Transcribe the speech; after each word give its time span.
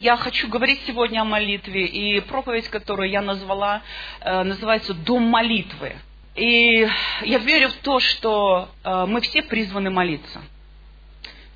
Я 0.00 0.16
хочу 0.16 0.46
говорить 0.46 0.80
сегодня 0.86 1.22
о 1.22 1.24
молитве, 1.24 1.84
и 1.84 2.20
проповедь, 2.20 2.68
которую 2.68 3.10
я 3.10 3.20
назвала, 3.20 3.82
э, 4.20 4.44
называется 4.44 4.94
«Дом 4.94 5.24
молитвы». 5.24 5.96
И 6.36 6.88
я 7.22 7.38
верю 7.38 7.70
в 7.70 7.74
то, 7.78 7.98
что 7.98 8.68
э, 8.84 9.06
мы 9.08 9.20
все 9.22 9.42
призваны 9.42 9.90
молиться. 9.90 10.40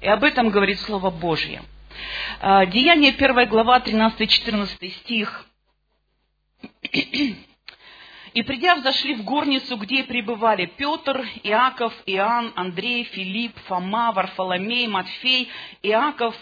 И 0.00 0.08
об 0.08 0.24
этом 0.24 0.50
говорит 0.50 0.80
Слово 0.80 1.10
Божье. 1.10 1.62
Э, 2.40 2.66
Деяние 2.66 3.12
1 3.12 3.48
глава, 3.48 3.78
13-14 3.78 4.90
стих. 4.90 5.46
И 8.34 8.42
придя, 8.42 8.74
взошли 8.74 9.14
в 9.14 9.22
горницу, 9.22 9.76
где 9.76 10.02
пребывали 10.02 10.66
Петр, 10.66 11.24
Иаков, 11.44 11.92
Иоанн, 12.06 12.52
Андрей, 12.56 13.04
Филипп, 13.04 13.56
Фома, 13.68 14.10
Варфоломей, 14.10 14.88
Матфей, 14.88 15.48
Иаков, 15.84 16.34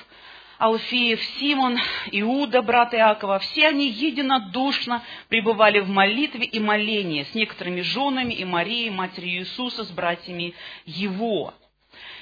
Алфеев, 0.61 1.25
Симон, 1.39 1.79
Иуда, 2.13 2.61
брат 2.61 2.93
Иакова, 2.93 3.39
все 3.39 3.69
они 3.69 3.89
единодушно 3.89 5.03
пребывали 5.29 5.81
в 5.81 5.89
молитве 5.89 6.45
и 6.45 6.61
молении 6.61 7.23
с 7.23 7.35
некоторыми 7.35 7.81
женами 7.81 8.35
и 8.35 8.45
Марией, 8.45 8.91
матерью 8.91 9.41
Иисуса, 9.41 9.85
с 9.85 9.91
братьями 9.91 10.53
Его. 10.85 11.55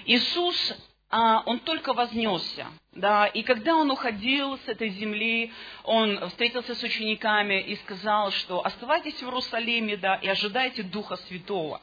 Иисус 0.06 0.76
а, 1.10 1.42
он 1.46 1.58
только 1.58 1.92
вознесся, 1.92 2.68
да, 2.92 3.26
и 3.26 3.42
когда 3.42 3.74
он 3.74 3.90
уходил 3.90 4.56
с 4.58 4.68
этой 4.68 4.90
земли, 4.90 5.52
он 5.82 6.28
встретился 6.28 6.76
с 6.76 6.82
учениками 6.84 7.60
и 7.60 7.74
сказал, 7.74 8.30
что 8.30 8.64
оставайтесь 8.64 9.14
в 9.14 9.22
Иерусалиме, 9.24 9.96
да, 9.96 10.14
и 10.14 10.28
ожидайте 10.28 10.84
Духа 10.84 11.16
Святого. 11.16 11.80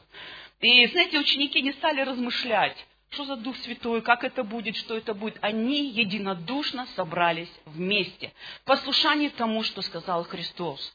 И, 0.60 0.86
знаете, 0.86 1.18
ученики 1.18 1.60
не 1.60 1.72
стали 1.72 2.00
размышлять, 2.00 2.86
что 3.16 3.24
за 3.24 3.36
Дух 3.36 3.56
Святой, 3.56 4.02
как 4.02 4.24
это 4.24 4.44
будет, 4.44 4.76
что 4.76 4.94
это 4.94 5.14
будет. 5.14 5.38
Они 5.40 5.88
единодушно 5.88 6.86
собрались 6.96 7.50
вместе, 7.64 8.30
в 8.62 8.64
послушании 8.66 9.30
тому, 9.30 9.62
что 9.62 9.80
сказал 9.80 10.24
Христос. 10.24 10.94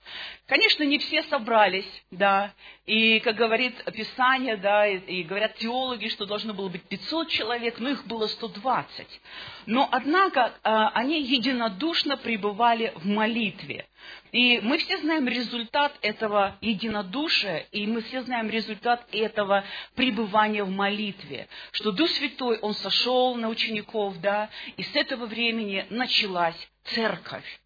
Конечно, 0.51 0.84
не 0.84 0.98
все 0.98 1.23
собрались, 1.23 1.89
да, 2.12 2.53
и, 2.85 3.21
как 3.21 3.37
говорит 3.37 3.73
Писание, 3.93 4.57
да, 4.57 4.85
и, 4.85 4.98
и 4.98 5.23
говорят 5.23 5.55
теологи, 5.55 6.09
что 6.09 6.26
должно 6.26 6.53
было 6.53 6.67
быть 6.67 6.84
500 6.89 7.29
человек, 7.29 7.79
но 7.79 7.87
их 7.87 8.05
было 8.05 8.27
120. 8.27 9.21
Но, 9.67 9.87
однако, 9.89 10.53
а, 10.63 10.89
они 10.89 11.21
единодушно 11.21 12.17
пребывали 12.17 12.91
в 12.98 13.05
молитве. 13.05 13.87
И 14.34 14.59
мы 14.59 14.77
все 14.79 14.98
знаем 14.98 15.26
результат 15.26 15.98
этого 16.01 16.57
единодушия, 16.59 17.59
и 17.71 17.87
мы 17.87 18.01
все 18.01 18.21
знаем 18.23 18.49
результат 18.49 19.07
этого 19.13 19.63
пребывания 19.95 20.65
в 20.65 20.70
молитве, 20.70 21.48
что 21.71 21.93
Дух 21.93 22.09
Святой, 22.09 22.59
Он 22.59 22.73
сошел 22.73 23.35
на 23.35 23.48
учеников, 23.48 24.20
да, 24.20 24.49
и 24.76 24.83
с 24.83 24.93
этого 24.98 25.27
времени 25.27 25.85
началась 25.89 26.57
церковь. 26.83 27.61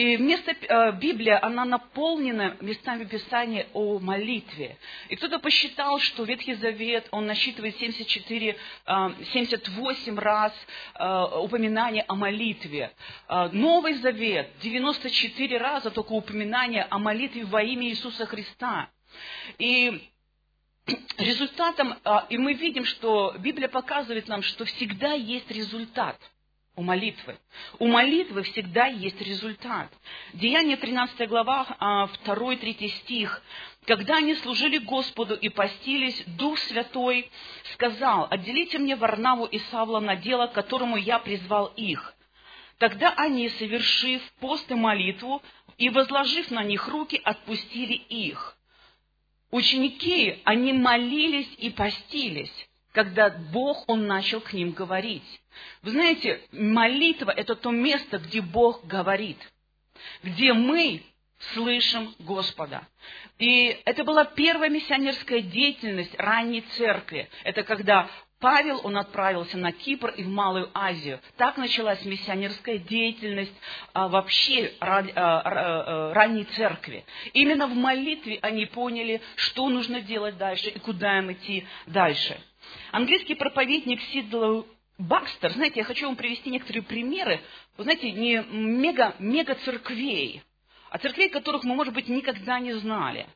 И 0.00 0.16
вместо 0.16 0.52
э, 0.52 0.92
Библия, 0.92 1.38
она 1.44 1.66
наполнена 1.66 2.56
местами 2.62 3.04
Писания 3.04 3.66
о 3.74 3.98
молитве. 3.98 4.78
И 5.10 5.16
кто-то 5.16 5.38
посчитал, 5.38 5.98
что 5.98 6.24
Ветхий 6.24 6.54
Завет, 6.54 7.06
он 7.10 7.26
насчитывает 7.26 7.76
74, 7.76 8.56
78 8.86 10.14
э, 10.16 10.18
раз 10.18 10.54
э, 10.94 11.24
упоминания 11.42 12.06
о 12.08 12.14
молитве. 12.14 12.92
Новый 13.52 13.92
Завет, 13.92 14.48
94 14.62 15.58
раза 15.58 15.90
только 15.90 16.12
упоминания 16.12 16.86
о 16.88 16.98
молитве 16.98 17.44
во 17.44 17.62
имя 17.62 17.86
Иисуса 17.88 18.24
Христа. 18.24 18.88
И 19.58 20.08
результатом, 21.18 21.94
и 22.30 22.38
мы 22.38 22.54
видим, 22.54 22.86
что 22.86 23.34
Библия 23.38 23.68
показывает 23.68 24.28
нам, 24.28 24.40
что 24.40 24.64
всегда 24.64 25.12
есть 25.12 25.50
результат– 25.50 26.16
у 26.80 26.82
молитвы. 26.82 27.38
У 27.78 27.86
молитвы 27.86 28.42
всегда 28.42 28.86
есть 28.86 29.20
результат. 29.20 29.92
Деяние 30.32 30.78
13 30.78 31.28
глава, 31.28 31.66
2-3 32.24 32.76
а, 32.80 32.88
стих. 32.88 33.42
Когда 33.84 34.16
они 34.16 34.34
служили 34.36 34.78
Господу 34.78 35.34
и 35.34 35.50
постились, 35.50 36.24
Дух 36.38 36.58
Святой 36.58 37.30
сказал, 37.74 38.28
отделите 38.30 38.78
мне 38.78 38.96
Варнаву 38.96 39.44
и 39.44 39.58
Савла 39.70 40.00
на 40.00 40.16
дело, 40.16 40.46
к 40.46 40.54
которому 40.54 40.96
я 40.96 41.18
призвал 41.18 41.66
их. 41.76 42.14
Тогда 42.78 43.12
они, 43.18 43.50
совершив 43.50 44.22
пост 44.40 44.70
и 44.70 44.74
молитву 44.74 45.42
и 45.76 45.90
возложив 45.90 46.50
на 46.50 46.64
них 46.64 46.88
руки, 46.88 47.20
отпустили 47.22 47.92
их. 47.92 48.56
Ученики, 49.50 50.40
они 50.44 50.72
молились 50.72 51.52
и 51.58 51.68
постились, 51.68 52.69
когда 52.92 53.30
Бог, 53.30 53.84
Он 53.88 54.06
начал 54.06 54.40
к 54.40 54.52
ним 54.52 54.72
говорить. 54.72 55.40
Вы 55.82 55.92
знаете, 55.92 56.40
молитва– 56.52 57.30
это 57.36 57.54
то 57.54 57.70
место, 57.70 58.18
где 58.18 58.40
Бог 58.40 58.86
говорит, 58.86 59.38
где 60.22 60.52
мы 60.52 61.02
слышим 61.52 62.14
Господа. 62.18 62.86
И 63.38 63.80
это 63.84 64.04
была 64.04 64.24
первая 64.24 64.68
миссионерская 64.68 65.40
деятельность 65.40 66.14
ранней 66.18 66.60
церкви. 66.60 67.28
Это 67.44 67.62
когда 67.62 68.08
Павел, 68.40 68.80
он 68.84 68.96
отправился 68.96 69.58
на 69.58 69.70
Кипр 69.70 70.10
и 70.10 70.22
в 70.22 70.28
Малую 70.28 70.70
Азию. 70.72 71.20
Так 71.36 71.58
началась 71.58 72.02
миссионерская 72.06 72.78
деятельность 72.78 73.52
а, 73.92 74.08
вообще 74.08 74.72
а, 74.80 74.98
а, 74.98 76.14
ранней 76.14 76.44
церкви. 76.44 77.04
Именно 77.34 77.66
в 77.66 77.74
молитве 77.74 78.38
они 78.40 78.64
поняли, 78.64 79.20
что 79.36 79.68
нужно 79.68 80.00
делать 80.00 80.38
дальше 80.38 80.70
и 80.70 80.78
куда 80.78 81.18
им 81.18 81.32
идти 81.32 81.66
дальше. 81.86 82.40
Английский 82.92 83.34
проповедник 83.34 84.00
Сидл 84.02 84.62
Бакстер, 84.98 85.52
знаете, 85.52 85.80
я 85.80 85.84
хочу 85.84 86.06
вам 86.06 86.16
привести 86.16 86.50
некоторые 86.50 86.82
примеры, 86.82 87.40
вы 87.78 87.84
знаете, 87.84 88.10
не 88.12 88.42
мега, 88.50 89.14
мега 89.18 89.54
церквей, 89.54 90.42
а 90.90 90.98
церквей, 90.98 91.30
которых 91.30 91.64
мы, 91.64 91.74
может 91.74 91.94
быть, 91.94 92.08
никогда 92.08 92.58
не 92.58 92.74
знали. 92.74 93.26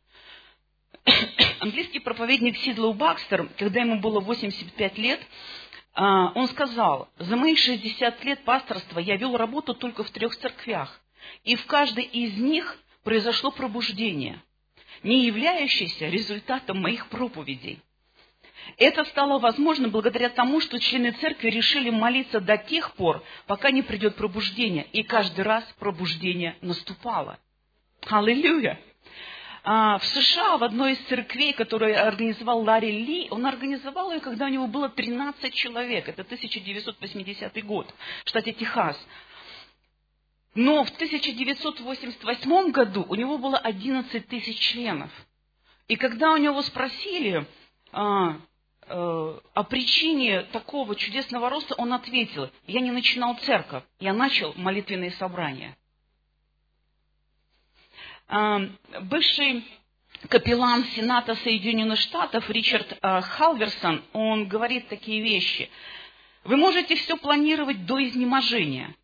Английский 1.60 2.00
проповедник 2.00 2.58
Сидлоу 2.58 2.92
Бакстер, 2.92 3.48
когда 3.56 3.80
ему 3.80 3.98
было 3.98 4.20
85 4.20 4.98
лет, 4.98 5.20
а, 5.94 6.32
он 6.34 6.48
сказал, 6.48 7.08
за 7.16 7.34
мои 7.36 7.56
60 7.56 8.22
лет 8.24 8.44
пасторства 8.44 8.98
я 8.98 9.16
вел 9.16 9.36
работу 9.36 9.72
только 9.74 10.04
в 10.04 10.10
трех 10.10 10.36
церквях, 10.36 11.00
и 11.44 11.56
в 11.56 11.64
каждой 11.64 12.04
из 12.04 12.36
них 12.36 12.78
произошло 13.04 13.50
пробуждение, 13.50 14.42
не 15.02 15.24
являющееся 15.24 16.08
результатом 16.08 16.82
моих 16.82 17.08
проповедей– 17.08 17.80
это 18.76 19.04
стало 19.04 19.38
возможно 19.38 19.88
благодаря 19.88 20.28
тому, 20.28 20.60
что 20.60 20.78
члены 20.78 21.12
церкви 21.12 21.48
решили 21.48 21.90
молиться 21.90 22.40
до 22.40 22.56
тех 22.56 22.92
пор, 22.94 23.22
пока 23.46 23.70
не 23.70 23.82
придет 23.82 24.16
пробуждение. 24.16 24.86
И 24.92 25.02
каждый 25.02 25.42
раз 25.42 25.64
пробуждение 25.78 26.56
наступало. 26.60 27.38
Аллилуйя! 28.06 28.80
А, 29.66 29.98
в 29.98 30.04
США 30.04 30.58
в 30.58 30.64
одной 30.64 30.92
из 30.92 30.98
церквей, 31.06 31.54
которую 31.54 31.98
организовал 32.06 32.60
Ларри 32.60 32.90
Ли, 32.90 33.28
он 33.30 33.46
организовал 33.46 34.12
ее, 34.12 34.20
когда 34.20 34.44
у 34.44 34.48
него 34.48 34.66
было 34.66 34.90
13 34.90 35.54
человек. 35.54 36.08
Это 36.08 36.22
1980 36.22 37.64
год 37.64 37.92
в 38.24 38.28
штате 38.28 38.52
Техас. 38.52 38.98
Но 40.54 40.84
в 40.84 40.90
1988 40.90 42.70
году 42.72 43.06
у 43.08 43.14
него 43.14 43.38
было 43.38 43.56
11 43.56 44.28
тысяч 44.28 44.58
членов. 44.58 45.10
И 45.88 45.96
когда 45.96 46.32
у 46.32 46.36
него 46.36 46.60
спросили, 46.62 47.46
а, 47.92 48.36
о 48.88 49.64
причине 49.64 50.42
такого 50.42 50.94
чудесного 50.94 51.48
роста, 51.50 51.74
он 51.76 51.92
ответил, 51.92 52.50
я 52.66 52.80
не 52.80 52.90
начинал 52.90 53.36
церковь, 53.38 53.82
я 54.00 54.12
начал 54.12 54.52
молитвенные 54.56 55.12
собрания. 55.12 55.76
Э, 58.28 58.68
бывший 59.02 59.64
капеллан 60.28 60.84
Сената 60.96 61.34
Соединенных 61.36 61.98
Штатов 61.98 62.48
Ричард 62.50 62.98
э, 63.00 63.20
Халверсон, 63.20 64.02
он 64.12 64.48
говорит 64.48 64.88
такие 64.88 65.22
вещи. 65.22 65.70
Вы 66.44 66.56
можете 66.56 66.94
все 66.96 67.16
планировать 67.16 67.86
до 67.86 68.02
изнеможения. 68.02 68.94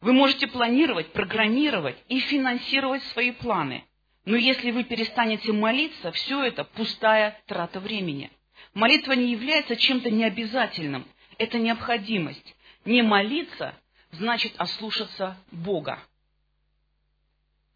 Вы 0.00 0.12
можете 0.12 0.46
планировать, 0.46 1.12
программировать 1.12 1.96
и 2.08 2.20
финансировать 2.20 3.02
свои 3.04 3.32
планы. 3.32 3.84
Но 4.24 4.36
если 4.36 4.70
вы 4.70 4.84
перестанете 4.84 5.52
молиться, 5.52 6.12
все 6.12 6.44
это 6.44 6.64
пустая 6.64 7.40
трата 7.46 7.80
времени– 7.80 8.30
Молитва 8.74 9.12
не 9.12 9.32
является 9.32 9.76
чем-то 9.76 10.10
необязательным. 10.10 11.06
Это 11.38 11.58
необходимость. 11.58 12.54
Не 12.84 13.02
молиться 13.02 13.74
значит 14.12 14.54
ослушаться 14.56 15.36
Бога. 15.50 15.98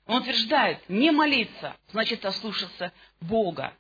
Он 0.07 0.23
утверждает, 0.23 0.89
не 0.89 1.11
молиться 1.11 1.77
значит 1.91 2.25
ослушаться 2.25 2.93
Бога. 3.21 3.73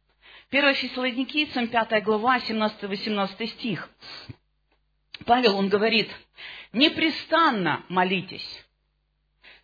1 0.51 0.75
Фессалоникийцам, 0.75 1.69
5 1.69 2.05
глава, 2.05 2.39
17-18 2.39 3.47
стих. 3.47 3.91
Павел, 5.25 5.57
он 5.57 5.69
говорит, 5.69 6.11
непрестанно 6.73 7.85
молитесь, 7.89 8.65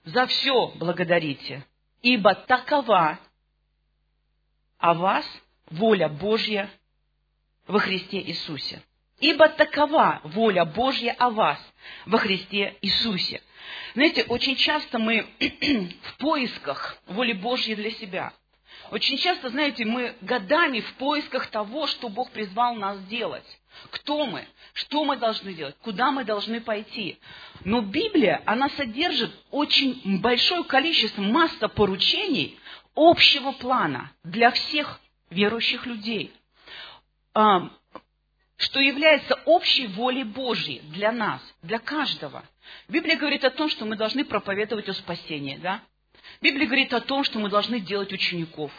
за 0.05 0.27
все 0.27 0.69
благодарите, 0.77 1.67
ибо 2.03 2.35
такова 2.35 3.19
о 4.79 4.95
вас 4.95 5.27
воля 5.67 6.09
Божья 6.09 6.71
во 7.69 7.79
Христе 7.79 8.19
Иисусе. 8.20 8.82
Ибо 9.20 9.49
такова 9.49 10.20
воля 10.25 10.65
Божья 10.65 11.15
о 11.19 11.31
вас 11.31 11.59
во 12.06 12.19
Христе 12.19 12.76
Иисусе. 12.82 13.43
Знаете, 13.94 14.25
очень 14.25 14.56
часто 14.56 14.99
мы 14.99 15.26
в 16.03 16.17
поисках 16.19 16.99
воли 17.06 17.32
Божьей 17.32 17.75
для 17.75 17.91
себя. 17.91 18.32
Очень 18.91 19.19
часто, 19.19 19.50
знаете, 19.50 19.85
мы 19.85 20.15
годами 20.23 20.81
в 20.81 20.94
поисках 20.94 21.49
того, 21.49 21.87
что 21.87 22.09
Бог 22.09 22.31
призвал 22.31 22.75
нас 22.76 23.05
делать. 23.06 23.44
Кто 23.91 24.25
мы? 24.25 24.47
Что 24.73 25.05
мы 25.05 25.17
должны 25.17 25.53
делать? 25.53 25.76
Куда 25.82 26.11
мы 26.11 26.25
должны 26.25 26.61
пойти? 26.61 27.19
Но 27.64 27.82
Библия, 27.82 28.41
она 28.47 28.71
содержит 28.71 29.32
очень 29.50 30.21
большое 30.21 30.64
количество, 30.64 31.21
масса 31.21 31.69
поручений 31.69 32.59
общего 32.94 33.53
плана 33.53 34.12
для 34.25 34.53
всех 34.53 35.00
верующих 35.31 35.85
людей 35.85 36.32
что 37.34 38.80
является 38.80 39.34
общей 39.44 39.86
волей 39.86 40.25
Божьей 40.25 40.80
для 40.90 41.12
нас, 41.12 41.40
для 41.62 41.78
каждого. 41.78 42.44
Библия 42.88 43.16
говорит 43.16 43.44
о 43.44 43.50
том, 43.50 43.69
что 43.69 43.84
мы 43.84 43.96
должны 43.96 44.25
проповедовать 44.25 44.88
о 44.88 44.94
спасении, 44.94 45.56
да? 45.56 45.80
Библия 46.40 46.66
говорит 46.66 46.92
о 46.92 47.00
том, 47.00 47.25
что 47.25 47.38
мы 47.38 47.48
должны 47.48 47.80
делать 47.80 48.12
учеников. 48.12 48.72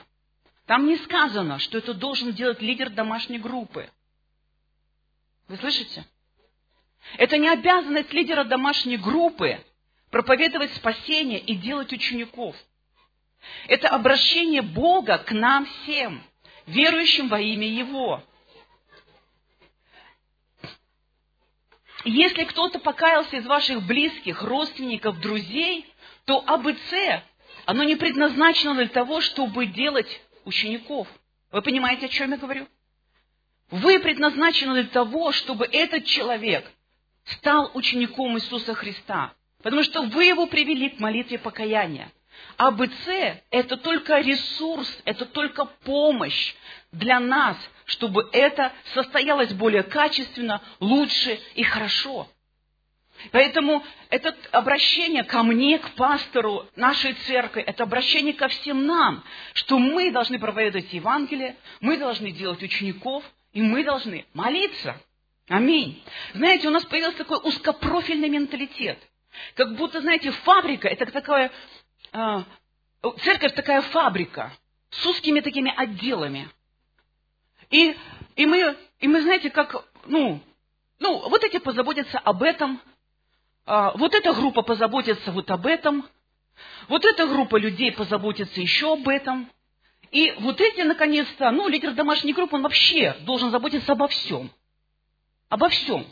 Там 0.66 0.86
не 0.86 0.98
сказано, 0.98 1.60
что 1.60 1.78
это 1.78 1.94
должен 1.94 2.34
делать 2.34 2.62
лидер 2.62 2.90
домашней 2.90 3.40
группы. 3.40 3.90
Вы 5.48 5.58
слышите? 5.58 6.06
Это 7.18 7.38
не 7.38 7.50
обязанность 7.50 8.14
лидера 8.14 8.44
домашней 8.44 8.98
группы 8.98 9.64
проповедовать 10.12 10.74
спасение 10.76 11.40
и 11.40 11.56
делать 11.56 11.92
учеников. 11.92 12.56
Это 13.68 13.90
обращение 13.90 14.62
Бога 14.62 15.18
к 15.18 15.32
нам 15.32 15.66
всем, 15.66 16.24
верующим 16.68 17.30
во 17.30 17.40
имя 17.40 17.68
Его. 17.68 18.24
Если 22.06 22.46
кто-то 22.46 22.80
покаялся 22.80 23.38
из 23.38 23.46
ваших 23.46 23.84
близких, 23.84 24.42
родственников, 24.42 25.20
друзей, 25.20 25.86
то 26.26 26.44
АБЦ, 26.46 27.24
оно 27.66 27.84
не 27.84 27.96
предназначено 27.96 28.76
для 28.76 28.88
того, 28.88 29.22
чтобы 29.22 29.66
делать 29.66 30.22
учеников. 30.46 31.08
Вы 31.52 31.62
понимаете, 31.62 32.06
о 32.06 32.10
чем 32.10 32.32
я 32.32 32.38
говорю? 32.38 32.68
Вы 33.72 34.00
предназначены 34.00 34.82
для 34.82 34.90
того, 34.90 35.32
чтобы 35.32 35.66
этот 35.66 36.06
человек 36.06 36.70
стал 37.26 37.72
учеником 37.74 38.38
Иисуса 38.38 38.74
Христа. 38.74 39.34
Потому 39.62 39.84
что 39.84 40.04
вы 40.04 40.26
его 40.26 40.48
привели 40.48 40.90
к 40.90 41.00
молитве 41.00 41.38
покаяния. 41.38 42.12
А 42.58 42.72
БЦ– 42.72 43.08
это 43.52 43.76
только 43.78 44.20
ресурс, 44.20 44.90
это 45.04 45.26
только 45.26 45.66
помощь 45.66 46.56
для 46.92 47.20
нас, 47.20 47.58
чтобы 47.90 48.30
это 48.32 48.72
состоялось 48.94 49.52
более 49.54 49.84
качественно, 49.84 50.62
лучше 50.80 51.40
и 51.56 51.64
хорошо. 51.64 52.30
Поэтому 53.32 53.84
это 54.10 54.34
обращение 54.52 55.24
ко 55.24 55.44
мне, 55.44 55.78
к 55.80 55.92
пастору 55.96 56.68
нашей 56.76 57.14
церкви, 57.14 57.62
это 57.62 57.84
обращение 57.84 58.34
ко 58.34 58.48
всем 58.48 58.86
нам, 58.86 59.24
что 59.54 59.78
мы 59.78 60.12
должны 60.12 60.40
проповедовать 60.40 60.94
Евангелие, 60.94 61.58
мы 61.82 61.98
должны 61.98 62.32
делать 62.32 62.64
учеников, 62.64 63.24
и 63.52 63.62
мы 63.62 63.84
должны 63.84 64.26
молиться. 64.34 64.96
Аминь. 65.50 66.02
Знаете, 66.34 66.68
у 66.68 66.72
нас 66.72 66.86
появился 66.86 67.18
такой 67.18 67.40
узкопрофильный 67.40 68.30
менталитет. 68.30 69.00
Как 69.56 69.76
будто, 69.76 70.00
знаете, 70.00 70.32
фабрика– 70.32 70.88
это 70.90 71.06
такая 71.08 71.52
церковь 73.22 73.54
такая 73.54 73.82
фабрика 73.82 74.54
с 74.92 75.06
узкими 75.06 75.40
такими 75.40 75.74
отделами. 75.76 76.50
И, 77.70 77.96
и, 78.36 78.46
мы, 78.46 78.78
и 79.00 79.08
мы, 79.08 79.22
знаете, 79.22 79.50
как, 79.50 79.86
ну, 80.06 80.40
ну, 81.00 81.30
вот 81.30 81.44
эти 81.44 81.60
позаботятся 81.60 82.20
об 82.20 82.44
этом, 82.44 82.82
а, 83.66 83.92
вот 83.96 84.14
эта 84.14 84.34
группа 84.34 84.62
позаботится 84.64 85.32
вот 85.32 85.50
об 85.52 85.66
этом, 85.68 86.08
вот 86.88 87.06
эта 87.06 87.28
группа 87.28 87.58
людей 87.58 87.92
позаботится 87.92 88.60
еще 88.60 88.94
об 88.94 89.08
этом. 89.08 89.50
И 90.12 90.32
вот 90.40 90.60
эти, 90.60 90.82
наконец-то, 90.82 91.52
ну, 91.52 91.68
лидер 91.68 91.94
домашней 91.94 92.34
группы, 92.34 92.56
он 92.56 92.64
вообще 92.64 93.16
должен 93.22 93.52
заботиться 93.52 93.92
обо 93.92 94.08
всем. 94.08 94.52
Обо 95.50 95.70
всем. 95.70 96.06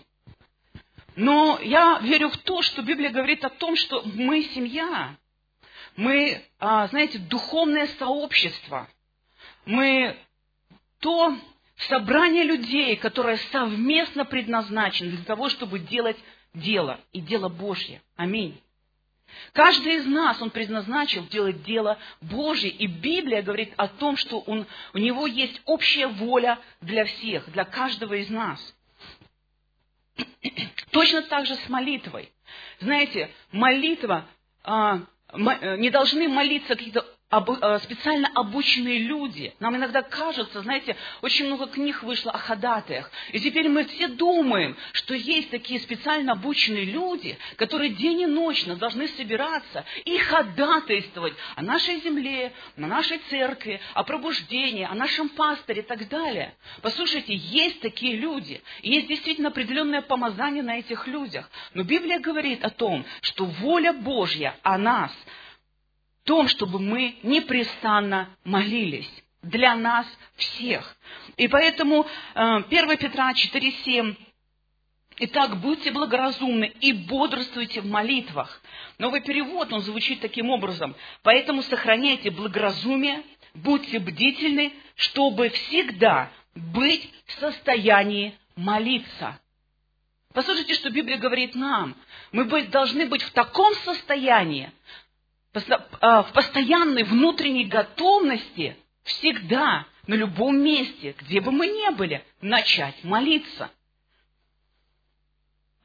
Но 1.15 1.59
я 1.63 1.97
верю 2.03 2.29
в 2.29 2.37
то, 2.37 2.61
что 2.61 2.83
Библия 2.83 3.09
говорит 3.09 3.43
о 3.43 3.49
том, 3.49 3.75
что 3.75 4.03
мы 4.05 4.43
семья, 4.43 5.15
мы, 5.95 6.43
а, 6.59 6.87
знаете, 6.89 7.17
духовное 7.17 7.87
сообщество. 7.97 8.87
Мы 9.65 10.15
то 10.99 11.37
собрание 11.87 12.43
людей, 12.43 12.95
которое 12.95 13.37
совместно 13.51 14.25
предназначено 14.25 15.11
для 15.11 15.25
того, 15.25 15.49
чтобы 15.49 15.79
делать 15.79 16.17
дело, 16.53 16.99
и 17.13 17.21
дело 17.21 17.49
Божье. 17.49 18.01
Аминь. 18.15 18.59
Каждый 19.53 19.95
из 19.95 20.05
нас, 20.05 20.41
он 20.41 20.49
предназначил 20.49 21.27
делать 21.27 21.63
дело 21.63 21.99
Божье, 22.21 22.69
и 22.69 22.87
Библия 22.87 23.41
говорит 23.41 23.73
о 23.77 23.87
том, 23.87 24.15
что 24.15 24.39
он, 24.39 24.65
у 24.93 24.97
него 24.97 25.27
есть 25.27 25.61
общая 25.65 26.07
воля 26.07 26.59
для 26.81 27.05
всех, 27.05 27.51
для 27.51 27.65
каждого 27.65 28.13
из 28.15 28.29
нас. 28.29 28.75
Точно 30.91 31.21
так 31.23 31.45
же 31.45 31.55
с 31.55 31.69
молитвой. 31.69 32.31
Знаете, 32.79 33.29
молитва 33.51 34.25
а, 34.63 35.01
Э, 35.33 35.77
не 35.77 35.89
должны 35.89 36.29
молиться 36.29 36.69
какие-то 36.69 37.05
специально 37.29 38.29
обученные 38.35 38.99
люди. 38.99 39.53
Нам 39.59 39.75
иногда 39.75 40.01
кажется, 40.01 40.61
знаете, 40.61 40.95
очень 41.21 41.47
много 41.47 41.67
книг 41.67 42.01
вышло 42.03 42.31
о 42.31 42.37
ходатаях. 42.37 43.11
И 43.33 43.39
теперь 43.41 43.67
мы 43.67 43.83
все 43.83 44.07
думаем, 44.07 44.77
что 44.93 45.13
есть 45.13 45.49
такие 45.49 45.81
специально 45.81 46.31
обученные 46.31 46.85
люди, 46.85 47.37
которые 47.57 47.89
день 47.89 48.21
и 48.21 48.25
ночь 48.25 48.65
должны 48.65 49.09
собираться 49.09 49.83
и 50.05 50.17
ходатайствовать 50.17 51.33
о 51.55 51.61
нашей 51.63 51.99
земле, 51.99 52.53
на 52.77 52.87
нашей 52.87 53.17
церкви, 53.29 53.81
о 53.93 54.03
пробуждении, 54.03 54.85
о 54.89 54.95
нашем 54.95 55.27
пасторе 55.27 55.81
и 55.81 55.85
так 55.85 56.07
далее. 56.07 56.55
Послушайте, 56.81 57.35
есть 57.35 57.81
такие 57.81 58.15
люди. 58.15 58.61
И 58.81 58.91
есть 58.91 59.07
действительно 59.07 59.49
определенное 59.49 60.01
помазание 60.01 60.63
на 60.63 60.79
этих 60.79 61.07
людях. 61.07 61.49
Но 61.73 61.83
Библия 61.83 62.19
говорит 62.19 62.63
о 62.63 62.69
том, 62.69 63.03
что 63.19 63.43
воля 63.43 63.91
Божья 63.91 64.55
о 64.63 64.77
нас– 64.77 65.11
том, 66.27 66.49
чтобы 66.49 66.79
мы 66.79 67.15
непрестанно 67.23 68.29
молились 68.43 69.09
для 69.41 69.75
нас 69.75 70.05
всех. 70.35 70.97
И 71.37 71.47
поэтому 71.47 72.05
1 72.35 72.65
э, 72.69 72.97
Петра 72.97 73.31
4,7 73.31 74.15
Итак, 75.19 75.59
будьте 75.61 75.91
благоразумны 75.91 76.71
и 76.79 76.93
бодрствуйте 76.93 77.81
в 77.81 77.87
молитвах. 77.87 78.61
Новый 78.99 79.21
перевод, 79.21 79.73
он 79.73 79.81
звучит 79.81 80.19
таким 80.19 80.51
образом. 80.51 80.95
Поэтому 81.23 81.63
сохраняйте 81.63 82.29
благоразумие, 82.29 83.23
будьте 83.55 83.97
бдительны, 83.97 84.73
чтобы 84.95 85.49
всегда 85.49 86.29
быть 86.53 87.11
в 87.25 87.31
состоянии 87.39 88.37
молиться. 88.55 89.39
Послушайте, 90.35 90.75
что 90.75 90.91
Библия 90.91 91.17
говорит 91.17 91.55
нам. 91.55 91.95
Мы 92.31 92.45
должны 92.67 93.07
быть 93.07 93.23
в 93.23 93.31
таком 93.31 93.73
состоянии, 93.85 94.71
в 95.65 96.31
постоянной 96.33 97.03
внутренней 97.03 97.65
готовности 97.65 98.77
всегда, 99.03 99.85
на 100.07 100.15
любом 100.15 100.59
месте, 100.59 101.15
где 101.19 101.41
бы 101.41 101.51
мы 101.51 101.67
ни 101.67 101.93
были, 101.93 102.23
начать 102.41 103.03
молиться. 103.03 103.69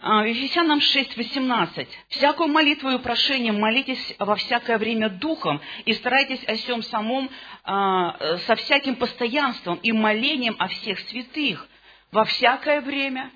А, 0.05 0.27
Ефесянам 0.27 0.81
6:18. 0.81 1.89
«Всякую 2.09 2.49
молитву 2.49 2.91
и 2.91 2.99
прошение 2.99 3.53
молитесь 3.53 4.17
во 4.19 4.35
всякое 4.35 4.79
время 4.79 5.09
духом, 5.09 5.61
и 5.85 5.93
старайтесь 5.93 6.43
о 6.49 6.57
всем 6.57 6.83
самом 6.83 7.31
а, 7.63 8.39
со 8.39 8.57
всяким 8.57 8.97
постоянством 8.97 9.77
и 9.77 9.93
молением 9.93 10.57
о 10.59 10.67
всех 10.67 10.99
святых. 11.09 11.69
Во 12.11 12.25
всякое 12.25 12.81
время, 12.81 13.31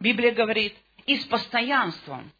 Библия 0.00 0.32
говорит, 0.32 0.74
и 1.06 1.16
с 1.16 1.24
постоянством». 1.26 2.32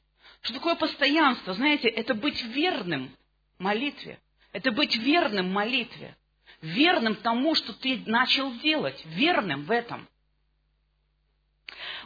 Что 0.43 0.55
такое 0.55 0.75
постоянство? 0.75 1.55
Знаете, 1.55 1.89
это 1.89 2.15
быть 2.15 2.43
верным 2.43 3.11
молитве. 3.61 4.19
Это 4.53 4.73
быть 4.73 4.97
верным 4.97 5.53
молитве. 5.53 6.17
Верным 6.61 7.15
тому, 7.15 7.55
что 7.55 7.73
ты 7.73 8.03
начал 8.07 8.53
делать. 8.59 9.01
Верным 9.07 9.63
в 9.65 9.71
этом. 9.71 10.09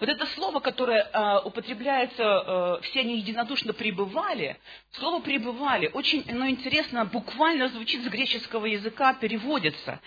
Вот 0.00 0.08
это 0.08 0.26
слово, 0.26 0.61
которое 0.61 1.02
э, 1.02 1.40
употребляется, 1.44 2.23
э, 2.23 2.78
все 2.82 3.00
они 3.00 3.18
единодушно 3.18 3.73
пребывали, 3.73 4.58
слово 4.92 5.20
пребывали, 5.23 5.88
очень 5.92 6.25
оно 6.28 6.49
интересно, 6.49 7.04
буквально 7.04 7.68
звучит 7.68 8.04
с 8.04 8.08
греческого 8.08 8.66
языка, 8.66 9.14
переводится. 9.14 10.00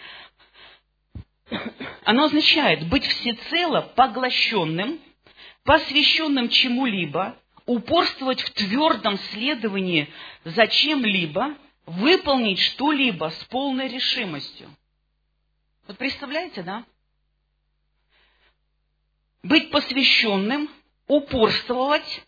Оно 2.03 2.25
означает 2.25 2.87
быть 2.89 3.05
всецело 3.05 3.81
поглощенным, 3.95 4.99
посвященным 5.63 6.49
чему-либо, 6.49 7.37
упорствовать 7.67 8.41
в 8.41 8.49
твердом 8.51 9.19
следовании 9.31 10.09
за 10.43 10.67
чем-либо, 10.67 11.55
выполнить 11.85 12.59
что-либо 12.59 13.29
с 13.29 13.43
полной 13.45 13.87
решимостью. 13.87 14.69
Вот 15.85 15.97
представляете, 15.97 16.63
да? 16.63 16.83
быть 19.47 19.71
посвященным, 19.71 20.69
упорствовать, 21.07 22.23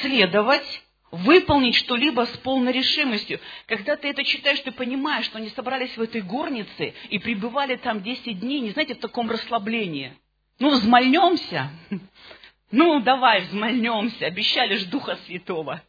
следовать, 0.00 0.82
выполнить 1.10 1.74
что-либо 1.76 2.24
с 2.24 2.36
полной 2.38 2.72
решимостью. 2.72 3.40
Когда 3.66 3.96
ты 3.96 4.08
это 4.08 4.24
читаешь, 4.24 4.60
ты 4.60 4.72
понимаешь, 4.72 5.26
что 5.26 5.38
они 5.38 5.50
собрались 5.50 5.96
в 5.96 6.02
этой 6.02 6.22
горнице 6.22 6.94
и 7.10 7.18
пребывали 7.18 7.76
там 7.76 8.02
10 8.02 8.40
дней, 8.40 8.60
не 8.60 8.70
знаете, 8.70 8.94
в 8.94 9.00
таком 9.00 9.30
расслаблении. 9.30 10.14
Ну, 10.58 10.70
взмольнемся. 10.70 11.70
Ну, 12.72 13.00
давай, 13.00 13.42
взмольнемся. 13.42 14.26
Обещали 14.26 14.76
ж 14.76 14.86
Духа 14.86 15.16
Святого. 15.26 15.82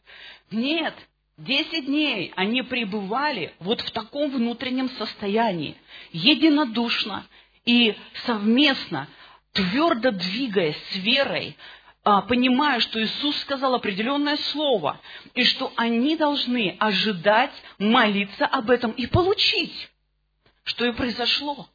Нет, 0.50 0.94
Десять 1.36 1.86
дней 1.86 2.32
они 2.36 2.62
пребывали 2.62 3.54
вот 3.58 3.80
в 3.80 3.90
таком 3.90 4.30
внутреннем 4.30 4.88
состоянии, 4.90 5.76
единодушно 6.12 7.26
и 7.64 7.96
совместно, 8.24 9.08
твердо 9.52 10.12
двигаясь 10.12 10.76
с 10.92 10.96
верой, 10.98 11.56
а, 12.04 12.22
понимая, 12.22 12.78
что 12.78 13.02
Иисус 13.02 13.36
сказал 13.38 13.74
определенное 13.74 14.36
слово, 14.36 15.00
и 15.34 15.42
что 15.42 15.72
они 15.74 16.14
должны 16.16 16.76
ожидать, 16.78 17.52
молиться 17.78 18.46
об 18.46 18.70
этом 18.70 18.92
и 18.92 19.08
получить, 19.08 19.90
что 20.62 20.84
и 20.84 20.92
произошло. 20.92 21.68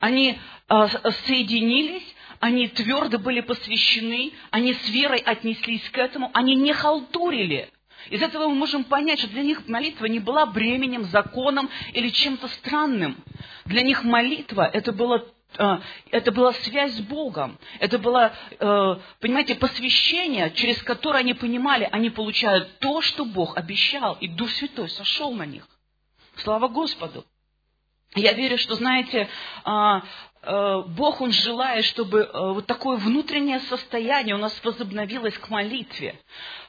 Они 0.00 0.38
а, 0.68 0.88
соединились, 0.88 2.14
они 2.42 2.68
твердо 2.68 3.18
были 3.18 3.40
посвящены, 3.40 4.32
они 4.50 4.74
с 4.74 4.88
верой 4.90 5.20
отнеслись 5.20 5.88
к 5.90 5.96
этому, 5.96 6.30
они 6.34 6.54
не 6.54 6.72
халтурили. 6.72 7.70
Из 8.10 8.20
этого 8.20 8.48
мы 8.48 8.56
можем 8.56 8.84
понять, 8.84 9.20
что 9.20 9.28
для 9.28 9.42
них 9.42 9.68
молитва 9.68 10.06
не 10.06 10.18
была 10.18 10.44
бременем, 10.44 11.04
законом 11.04 11.70
или 11.92 12.08
чем-то 12.08 12.48
странным. 12.48 13.16
Для 13.64 13.82
них 13.82 14.02
молитва 14.02 14.68
это 14.70 14.92
было 14.92 15.24
Э, 15.58 15.78
это 16.10 16.32
была 16.32 16.52
связь 16.52 16.94
с 16.94 17.00
Богом, 17.00 17.58
это 17.78 17.98
было, 17.98 18.32
э, 18.50 18.96
понимаете, 19.20 19.54
посвящение, 19.54 20.50
через 20.52 20.82
которое 20.82 21.18
они 21.18 21.34
понимали, 21.34 21.88
они 21.92 22.10
получают 22.10 22.78
то, 22.78 23.00
что 23.02 23.24
Бог 23.24 23.56
обещал, 23.56 24.16
и 24.20 24.28
Дух 24.28 24.50
Святой 24.50 24.88
сошел 24.88 25.32
на 25.34 25.44
них. 25.44 25.66
Слава 26.36 26.68
Господу! 26.68 27.24
Я 28.14 28.32
верю, 28.32 28.58
что, 28.58 28.74
знаете, 28.74 29.28
э, 29.64 30.00
Бог, 30.42 31.20
Он 31.20 31.30
желает, 31.30 31.84
чтобы 31.84 32.28
вот 32.32 32.66
такое 32.66 32.96
внутреннее 32.96 33.60
состояние 33.60 34.34
у 34.34 34.38
нас 34.38 34.52
возобновилось 34.64 35.38
к 35.38 35.48
молитве. 35.50 36.18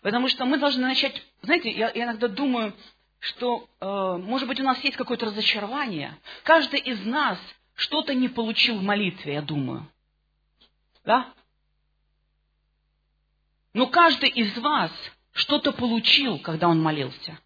Потому 0.01 0.27
что 0.27 0.45
мы 0.45 0.57
должны 0.57 0.83
начать, 0.83 1.23
знаете, 1.41 1.71
я, 1.71 1.91
я 1.91 2.05
иногда 2.05 2.27
думаю, 2.27 2.73
что, 3.19 3.67
может 3.79 4.47
быть, 4.47 4.59
у 4.59 4.63
нас 4.63 4.83
есть 4.83 4.97
какое-то 4.97 5.25
разочарование. 5.27 6.17
Каждый 6.43 6.81
из 6.81 7.03
нас 7.05 7.39
что-то 7.73 8.13
не 8.13 8.29
получил 8.29 8.77
в 8.77 8.83
молитве, 8.83 9.33
я 9.33 9.41
думаю. 9.41 9.87
Да? 11.03 11.33
Но 13.73 13.87
каждый 13.87 14.29
из 14.29 14.55
вас 14.59 14.91
что-то 15.31 15.71
получил, 15.71 16.37
когда 16.37 16.67
он 16.67 16.79
молился. 16.79 17.39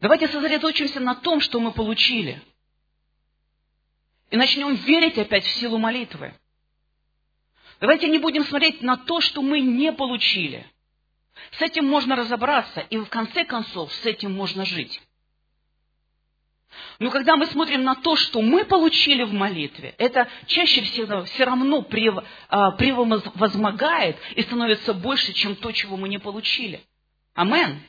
Давайте 0.00 0.28
сосредоточимся 0.28 1.00
на 1.00 1.14
том, 1.14 1.40
что 1.40 1.60
мы 1.60 1.72
получили. 1.72 2.42
И 4.34 4.36
начнем 4.36 4.74
верить 4.74 5.16
опять 5.16 5.44
в 5.44 5.54
силу 5.60 5.78
молитвы. 5.78 6.34
Давайте 7.78 8.08
не 8.08 8.18
будем 8.18 8.44
смотреть 8.44 8.82
на 8.82 8.96
то, 8.96 9.20
что 9.20 9.42
мы 9.42 9.60
не 9.60 9.92
получили. 9.92 10.66
С 11.52 11.62
этим 11.62 11.86
можно 11.86 12.16
разобраться, 12.16 12.80
и 12.80 12.96
в 12.96 13.06
конце 13.06 13.44
концов 13.44 13.92
с 13.92 14.04
этим 14.04 14.32
можно 14.32 14.64
жить. 14.66 15.00
Но 16.98 17.12
когда 17.12 17.36
мы 17.36 17.46
смотрим 17.46 17.84
на 17.84 17.94
то, 17.94 18.16
что 18.16 18.42
мы 18.42 18.64
получили 18.64 19.22
в 19.22 19.32
молитве, 19.32 19.94
это 19.98 20.26
чаще 20.48 20.82
всего 20.82 21.22
все 21.26 21.44
равно 21.44 21.86
а, 22.48 22.72
превозмогает 22.72 24.16
и 24.34 24.42
становится 24.42 24.94
больше, 24.94 25.32
чем 25.32 25.54
то, 25.54 25.70
чего 25.70 25.96
мы 25.96 26.08
не 26.08 26.18
получили. 26.18 26.82
Амен. 27.34 27.80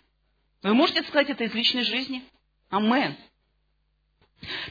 Вы 0.62 0.76
можете 0.76 1.02
сказать 1.06 1.32
это 1.32 1.44
из 1.44 1.56
личной 1.56 1.86
жизни? 1.86 2.24
Амен. 2.70 3.18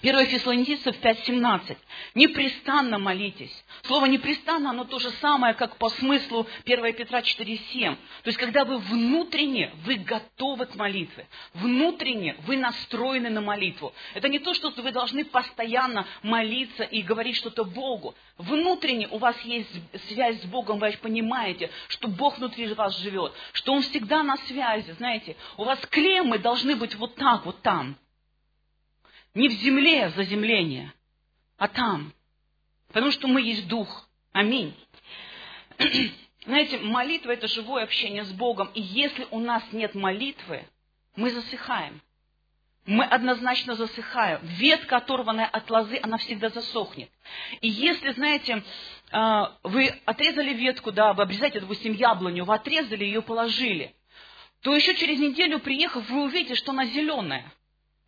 1 0.02 0.26
Фессалоникийцев 0.26 0.96
5.17. 1.00 1.76
Непрестанно 2.14 2.98
молитесь. 2.98 3.64
Слово 3.82 4.06
непрестанно, 4.06 4.70
оно 4.70 4.84
то 4.84 4.98
же 4.98 5.10
самое, 5.10 5.54
как 5.54 5.76
по 5.76 5.88
смыслу 5.90 6.46
1 6.64 6.94
Петра 6.94 7.20
4.7. 7.20 7.94
То 7.94 8.28
есть, 8.28 8.38
когда 8.38 8.64
вы 8.64 8.78
внутренне, 8.78 9.72
вы 9.84 9.96
готовы 9.96 10.66
к 10.66 10.74
молитве. 10.76 11.26
Внутренне 11.54 12.36
вы 12.46 12.56
настроены 12.56 13.30
на 13.30 13.40
молитву. 13.40 13.92
Это 14.14 14.28
не 14.28 14.38
то, 14.38 14.54
что 14.54 14.70
вы 14.70 14.92
должны 14.92 15.24
постоянно 15.24 16.06
молиться 16.22 16.84
и 16.84 17.02
говорить 17.02 17.36
что-то 17.36 17.64
Богу. 17.64 18.14
Внутренне 18.36 19.08
у 19.08 19.18
вас 19.18 19.40
есть 19.42 19.70
связь 20.08 20.42
с 20.42 20.44
Богом, 20.44 20.78
вы 20.78 20.92
понимаете, 21.00 21.70
что 21.88 22.08
Бог 22.08 22.38
внутри 22.38 22.66
вас 22.74 22.98
живет, 22.98 23.32
что 23.52 23.72
Он 23.72 23.82
всегда 23.82 24.22
на 24.22 24.36
связи, 24.48 24.92
знаете. 24.92 25.36
У 25.56 25.64
вас 25.64 25.78
клеммы 25.90 26.38
должны 26.38 26.76
быть 26.76 26.94
вот 26.96 27.14
так, 27.14 27.44
вот 27.46 27.62
там. 27.62 27.96
Не 29.34 29.48
в 29.48 29.52
земле 29.52 30.10
заземление, 30.10 30.92
а 31.58 31.66
там. 31.66 32.12
Потому 32.88 33.10
что 33.10 33.26
мы 33.26 33.42
есть 33.42 33.66
Дух. 33.66 34.08
Аминь. 34.32 34.72
Знаете, 36.46 36.78
молитва– 36.78 37.30
это 37.32 37.48
живое 37.48 37.82
общение 37.82 38.24
с 38.24 38.30
Богом. 38.30 38.70
И 38.74 38.80
если 38.80 39.26
у 39.32 39.40
нас 39.40 39.64
нет 39.72 39.96
молитвы, 39.96 40.64
мы 41.16 41.32
засыхаем. 41.32 42.00
Мы 42.86 43.04
однозначно 43.04 43.74
засыхаем. 43.74 44.40
Ветка, 44.42 44.98
оторванная 44.98 45.46
от 45.46 45.68
лозы, 45.68 45.98
она 46.00 46.18
всегда 46.18 46.50
засохнет. 46.50 47.10
И 47.60 47.68
если, 47.68 48.12
знаете, 48.12 48.62
а, 49.10 49.56
вы 49.64 49.88
отрезали 50.04 50.52
ветку, 50.52 50.92
да, 50.92 51.12
вы 51.12 51.24
обрезаете, 51.24 51.60
допустим, 51.60 51.94
яблоню, 51.94 52.44
вы 52.44 52.54
отрезали 52.54 53.04
ее, 53.04 53.22
положили, 53.22 53.96
то 54.60 54.76
еще 54.76 54.94
через 54.94 55.18
неделю, 55.18 55.58
приехав, 55.58 56.08
вы 56.08 56.24
увидите, 56.24 56.54
что 56.54 56.70
она 56.70 56.84
зеленая– 56.86 57.52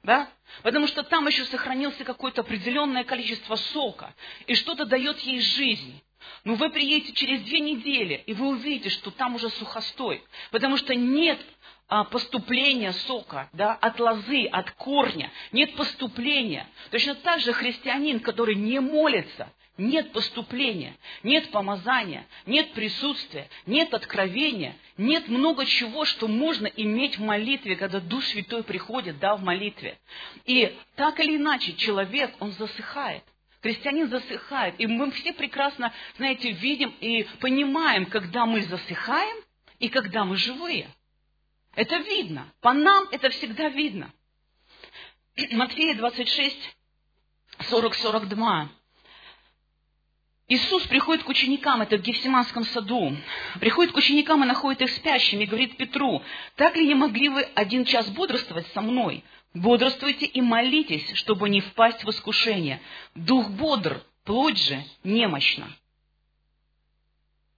да? 0.07 0.31
Потому 0.63 0.87
что 0.87 1.03
там 1.03 1.27
еще 1.27 1.45
сохранился 1.47 2.05
какое-то 2.05 2.41
определенное 2.41 3.05
количество 3.05 3.57
сока, 3.57 4.15
и 4.47 4.55
что-то 4.55 4.87
дает 4.87 5.19
ей 5.21 5.41
жизнь. 5.41 6.01
Но 6.45 6.55
вы 6.55 6.71
приедете 6.71 7.13
через 7.13 7.43
две 7.43 7.61
недели, 7.61 8.23
и 8.27 8.33
вы 8.33 8.49
увидите, 8.49 8.89
что 8.89 9.11
там 9.11 9.35
уже 9.35 9.51
сухостой, 9.51 10.23
потому 10.53 10.77
что 10.77 10.95
нет 10.95 11.41
а, 11.89 12.05
поступления 12.05 12.93
сока, 12.93 13.51
да, 13.53 13.75
от 13.75 14.01
лозы, 14.01 14.47
от 14.47 14.71
корня, 14.73 15.31
нет 15.53 15.75
поступления. 15.75 16.69
Точно 16.91 17.17
так 17.17 17.41
же 17.41 17.53
христианин, 17.53 18.21
который 18.21 18.55
не 18.55 18.81
молится, 18.81 19.53
нет 19.79 20.13
поступления, 20.13 20.97
нет 21.23 21.51
помазания, 21.51 22.27
нет 22.47 22.73
присутствия, 22.73 23.49
нет 23.67 23.93
откровения, 23.93 24.77
нет 24.97 25.29
много 25.29 25.67
чего, 25.67 26.05
что 26.05 26.29
можно 26.29 26.67
иметь 26.67 27.19
в 27.19 27.23
молитве, 27.23 27.77
когда 27.77 28.01
Дух 28.01 28.25
Святой 28.25 28.63
приходит, 28.63 29.19
да, 29.19 29.37
в 29.37 29.43
молитве. 29.43 29.99
И 30.45 30.77
так 30.95 31.21
или 31.21 31.37
иначе 31.37 31.75
человек, 31.75 32.35
он 32.41 32.53
засыхает. 32.53 33.23
Христианин 33.63 34.09
засыхает. 34.09 34.79
И 34.79 34.87
мы 34.87 35.11
все 35.11 35.33
прекрасно, 35.33 35.93
знаете, 36.17 36.53
видим 36.53 36.91
и 37.01 37.25
понимаем, 37.41 38.07
когда 38.07 38.47
мы 38.47 38.63
засыхаем 38.63 39.37
и 39.79 39.89
когда 39.89 40.25
мы 40.25 40.37
живые. 40.37 40.89
Это 41.75 41.97
видно. 41.97 42.53
По 42.61 42.73
нам 42.73 43.09
это 43.11 43.29
всегда 43.31 43.69
видно. 43.69 44.11
Матфея 45.53 45.95
26, 45.95 46.77
40-42. 47.71 48.69
Иисус 50.49 50.85
приходит 50.87 51.25
к 51.25 51.29
ученикам, 51.29 51.83
это 51.83 51.97
в 51.97 52.03
Гефсиманском 52.03 52.65
саду, 52.67 53.17
приходит 53.59 53.93
к 53.93 53.97
ученикам 53.97 54.45
и 54.45 54.47
находит 54.47 54.81
их 54.83 54.91
спящими, 54.91 55.43
и 55.43 55.47
говорит 55.47 55.77
Петру, 55.77 56.23
так 56.55 56.77
ли 56.77 56.87
не 56.87 56.95
могли 56.95 57.29
вы 57.29 57.43
один 57.55 57.85
час 57.85 58.09
бодрствовать 58.11 58.67
со 58.69 58.81
мной? 58.81 59.25
Бодрствуйте 59.55 60.27
и 60.27 60.41
молитесь, 60.41 61.11
чтобы 61.15 61.49
не 61.49 61.61
впасть 61.61 62.05
в 62.05 62.11
искушение. 62.11 62.81
Дух 63.15 63.51
бодр, 63.51 64.05
плоть 64.25 64.59
же 64.59 64.85
немощна. 65.03 65.69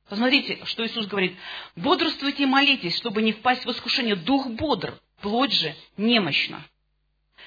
Посмотрите, 0.08 0.64
что 0.64 0.86
Иисус 0.86 1.06
говорит. 1.06 1.36
Бодрствуйте 1.76 2.44
и 2.44 2.46
молитесь, 2.46 2.96
чтобы 2.96 3.20
не 3.20 3.32
впасть 3.32 3.66
в 3.66 3.70
искушение. 3.70 4.16
Дух 4.16 4.46
бодр, 4.46 4.98
плоть 5.20 5.52
же 5.52 5.74
немощна. 5.98 6.64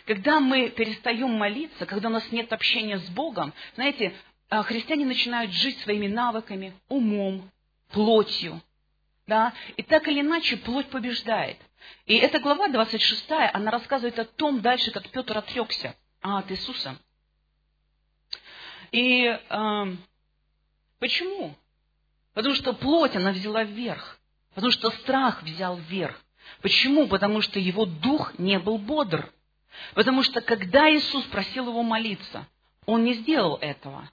Когда 0.06 0.40
мы 0.40 0.70
перестаем 0.70 1.32
молиться, 1.32 1.86
когда 1.86 2.10
у 2.10 2.12
нас 2.12 2.32
нет 2.32 2.52
общения 2.54 3.00
с 3.00 3.10
Богом, 3.10 3.54
знаете, 3.76 4.14
христиане 4.63 5.05
начинают 5.05 5.51
жить 5.51 5.79
своими 5.79 6.08
навыками, 6.08 6.74
умом, 6.89 7.50
плотью. 7.91 8.62
Да? 9.27 9.53
И 9.77 9.84
так 9.84 10.08
или 10.08 10.22
иначе 10.22 10.58
плоть 10.58 10.88
побеждает. 10.88 11.58
И 12.05 12.15
эта 12.15 12.39
глава 12.39 12.67
26, 12.67 13.25
она 13.53 13.72
рассказывает 13.72 14.20
о 14.20 14.25
том 14.25 14.62
дальше, 14.62 14.91
как 14.91 15.10
Петр 15.10 15.38
отрекся 15.38 15.96
от 16.22 16.51
Иисуса. 16.51 16.98
И 18.91 19.24
э, 19.25 19.96
почему? 21.00 21.55
Потому 22.34 22.55
что 22.55 22.74
плоть, 22.74 23.15
она 23.15 23.31
взяла 23.31 23.63
вверх. 23.63 24.20
Потому 24.53 24.72
что 24.72 24.89
страх 24.89 25.43
взял 25.43 25.77
вверх. 25.77 26.22
Почему? 26.62 27.08
Потому 27.08 27.41
что 27.41 27.60
его 27.60 27.86
дух 27.86 28.38
не 28.38 28.60
был 28.60 28.77
бодр. 28.77 29.31
Потому 29.93 30.24
что 30.24 30.41
когда 30.41 30.91
Иисус 30.91 31.24
просил 31.25 31.70
его 31.70 31.84
молиться, 31.84 32.46
он 32.86 33.05
не 33.05 33.13
сделал 33.13 33.58
этого 33.62 34.10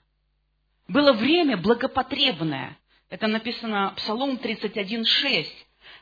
было 0.89 1.13
время 1.13 1.55
благопотребное 1.55 2.77
Это 3.09 3.27
написано 3.27 3.93
Псалом 3.95 4.35
31.6. 4.35 5.47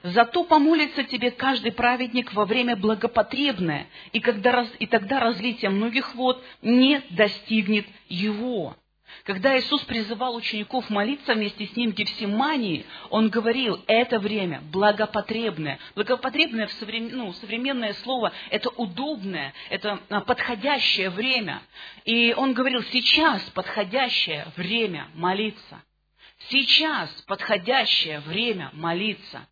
Зато 0.03 0.43
помолится 0.43 1.03
тебе 1.03 1.31
каждый 1.31 1.71
праведник 1.71 2.33
во 2.33 2.45
время 2.45 2.75
благопотребное, 2.75 3.87
и, 4.11 4.19
когда, 4.19 4.67
и 4.79 4.85
тогда 4.85 5.19
разлитие 5.19 5.71
многих 5.71 6.15
вод 6.15 6.43
не 6.61 7.01
достигнет 7.11 7.85
его. 8.09 8.75
Когда 9.23 9.57
Иисус 9.57 9.81
призывал 9.83 10.35
учеников 10.35 10.89
молиться 10.89 11.33
вместе 11.33 11.65
с 11.67 11.75
ним 11.75 11.91
в 11.91 11.95
Гефсимании, 11.95 12.85
Он 13.09 13.29
говорил, 13.29 13.83
это 13.87 14.19
время 14.19 14.61
благопотребное. 14.71 15.79
Благопотребное 15.95 16.67
в 16.67 16.73
соврем... 16.73 17.09
ну, 17.09 17.33
современное 17.33 17.93
слово– 17.95 18.31
это 18.49 18.69
удобное, 18.69 19.53
это 19.69 19.99
а, 20.09 20.21
подходящее 20.21 21.09
время. 21.09 21.61
И 22.05 22.33
Он 22.35 22.53
говорил, 22.53 22.83
сейчас 22.83 23.41
подходящее 23.51 24.47
время 24.55 25.07
молиться. 25.15 25.81
Сейчас 26.49 27.09
подходящее 27.23 28.19
время 28.21 28.69
молиться. 28.73 29.47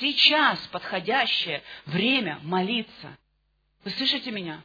Сейчас 0.00 0.58
подходящее 0.68 1.62
время 1.86 2.38
молиться. 2.42 3.16
Вы 3.84 3.90
слышите 3.90 4.30
меня? 4.30 4.62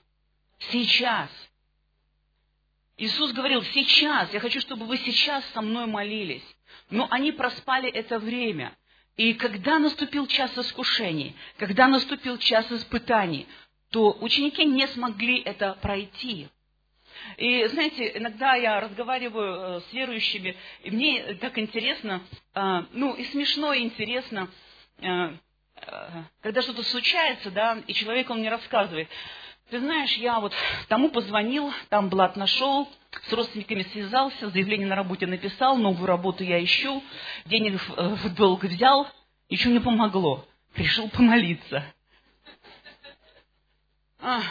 Сейчас. 0.72 1.30
Иисус 2.98 3.32
говорил, 3.32 3.64
сейчас, 3.64 4.34
я 4.34 4.40
хочу, 4.40 4.62
чтобы 4.62 4.86
вы 4.86 4.98
сейчас 4.98 5.44
со 5.54 5.62
мной 5.62 5.88
молились. 5.88 6.44
Но 6.90 7.08
они 7.10 7.32
проспали 7.32 7.90
это 7.90 8.20
время. 8.20 8.76
И 9.18 9.34
когда 9.34 9.80
наступил 9.80 10.28
час 10.28 10.58
искушений, 10.58 11.36
когда 11.58 11.88
наступил 11.88 12.38
час 12.38 12.72
испытаний, 12.72 13.48
то 13.90 14.12
ученики 14.22 14.66
не 14.66 14.88
смогли 14.88 15.40
это 15.42 15.74
пройти. 15.82 16.50
И 17.38 17.66
знаете, 17.68 18.18
иногда 18.18 18.56
я 18.56 18.80
разговариваю 18.80 19.78
э, 19.78 19.82
с 19.82 19.94
верующими, 19.94 20.56
и 20.84 20.92
мне 20.92 21.36
так 21.36 21.58
интересно, 21.58 22.22
э, 22.54 22.84
ну 22.92 23.14
и 23.14 23.24
смешно, 23.26 23.74
и 23.74 23.84
интересно, 23.84 24.50
э, 24.98 25.38
когда 26.42 26.62
что-то 26.62 26.84
случается, 26.84 27.52
да, 27.52 27.82
и 27.86 27.94
человек 27.94 28.30
он 28.30 28.40
мне 28.40 28.50
рассказывает, 28.50 29.08
ты 29.74 29.80
знаешь, 29.80 30.14
я 30.18 30.40
вот 30.40 30.54
тому 30.88 31.10
позвонил, 31.10 31.74
там 31.90 32.08
блат 32.08 32.36
нашел, 32.36 32.88
с 33.28 33.34
родственниками 33.34 33.82
связался, 33.82 34.52
заявление 34.52 34.86
на 34.86 34.96
работе 34.96 35.26
написал, 35.26 35.78
новую 35.78 36.06
работу 36.06 36.44
я 36.44 36.64
ищу, 36.64 37.02
денег 37.46 37.82
в 37.98 38.36
долг 38.36 38.66
взял, 38.66 39.08
ничего 39.50 39.74
не 39.74 39.80
помогло. 39.80 40.46
Пришел 40.76 41.10
помолиться. 41.10 41.84
А, 44.20 44.42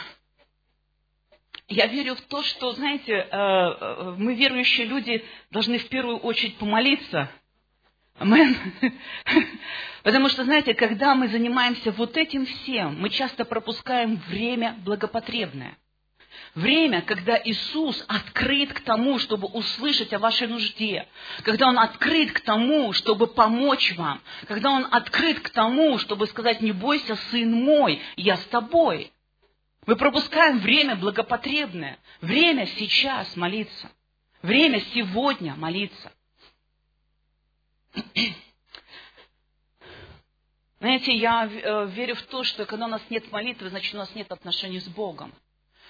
я 1.69 1.87
верю 1.87 2.15
в 2.15 2.21
то, 2.23 2.43
что, 2.43 2.73
знаете, 2.73 3.13
э, 3.13 3.25
э, 3.31 4.15
мы, 4.17 4.35
верующие 4.35 4.87
люди, 4.87 5.23
должны 5.51 5.77
в 5.77 5.87
первую 5.87 6.17
очередь 6.17 6.57
помолиться. 6.57 7.31
Амен. 8.19 8.55
Потому 10.03 10.29
что, 10.29 10.43
знаете, 10.43 10.73
когда 10.73 11.15
мы 11.15 11.29
занимаемся 11.29 11.91
вот 11.91 12.17
этим 12.17 12.45
всем, 12.45 12.99
мы 12.99 13.09
часто 13.09 13.45
пропускаем 13.45 14.17
время 14.27 14.75
благопотребное. 14.83 15.77
Время, 16.55 17.01
когда 17.01 17.39
Иисус 17.43 18.03
открыт 18.07 18.73
к 18.73 18.81
тому, 18.81 19.17
чтобы 19.17 19.47
услышать 19.47 20.13
о 20.13 20.19
вашей 20.19 20.47
нужде, 20.47 21.07
когда 21.43 21.67
Он 21.67 21.79
открыт 21.79 22.31
к 22.31 22.41
тому, 22.41 22.93
чтобы 22.93 23.27
помочь 23.27 23.95
вам, 23.97 24.21
когда 24.47 24.71
Он 24.71 24.87
открыт 24.91 25.39
к 25.39 25.49
тому, 25.49 25.97
чтобы 25.97 26.27
сказать, 26.27 26.61
не 26.61 26.71
бойся, 26.71 27.15
сын 27.31 27.51
мой, 27.51 28.01
я 28.17 28.37
с 28.37 28.45
тобой. 28.45 29.11
Мы 29.87 29.95
пропускаем 29.95 30.59
время 30.59 30.95
благопотребное, 30.95 31.97
время 32.21 32.67
сейчас 32.67 33.35
молиться, 33.35 33.89
время 34.43 34.79
сегодня 34.93 35.55
молиться. 35.55 36.11
Знаете, 40.79 41.13
я 41.15 41.45
э, 41.45 41.87
верю 41.87 42.15
в 42.15 42.23
то, 42.23 42.43
что 42.43 42.65
когда 42.65 42.85
у 42.85 42.89
нас 42.89 43.01
нет 43.09 43.31
молитвы, 43.31 43.69
значит, 43.69 43.93
у 43.93 43.97
нас 43.97 44.13
нет 44.15 44.31
отношений 44.31 44.79
с 44.79 44.87
Богом. 44.87 45.33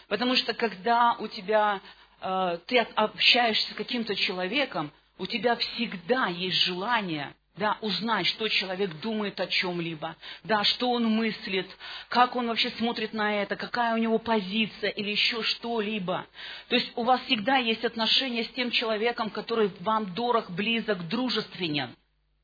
Потому 0.08 0.36
что 0.36 0.54
когда 0.54 1.14
у 1.14 1.28
тебя, 1.28 1.82
э, 2.22 2.60
ты 2.68 2.80
общаешься 2.80 3.72
с 3.72 3.76
каким-то 3.76 4.16
человеком, 4.16 4.92
у 5.18 5.26
тебя 5.26 5.56
всегда 5.56 6.28
есть 6.28 6.58
желание 6.58 7.36
да, 7.56 7.78
узнать, 7.82 8.26
что 8.26 8.48
человек 8.48 8.92
думает 9.02 9.40
о 9.40 9.48
чем-либо, 9.48 10.16
да, 10.44 10.64
что 10.64 10.92
он 10.92 11.06
мыслит, 11.06 11.70
как 12.10 12.36
он 12.36 12.48
вообще 12.48 12.72
смотрит 12.72 13.14
на 13.14 13.42
это, 13.44 13.56
какая 13.56 13.94
у 13.94 13.98
него 13.98 14.18
позиция 14.18 14.90
или 14.90 15.12
еще 15.12 15.44
что-либо. 15.44 16.26
То 16.70 16.76
есть 16.76 16.92
у 16.96 17.04
вас 17.04 17.22
всегда 17.22 17.58
есть 17.58 17.86
отношения 17.86 18.44
с 18.44 18.50
тем 18.50 18.72
человеком, 18.72 19.30
который 19.30 19.72
вам 19.82 20.14
дорог, 20.16 20.50
близок, 20.50 21.08
дружественен. 21.08 21.96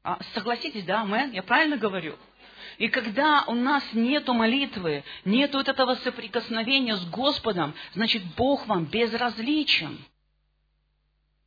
А, 0.03 0.19
согласитесь, 0.35 0.85
да, 0.85 1.03
мэн, 1.05 1.31
я 1.31 1.41
правильно 1.41 1.77
говорю? 1.77 2.15
И 2.77 2.87
когда 2.87 3.43
у 3.47 3.55
нас 3.55 3.83
нету 3.93 4.33
молитвы, 4.33 5.03
нету 5.25 5.57
вот 5.57 5.67
этого 5.67 5.95
соприкосновения 5.95 6.95
с 6.95 7.05
Господом, 7.09 7.73
значит, 7.93 8.23
Бог 8.37 8.67
вам 8.67 8.85
безразличен. 8.85 9.97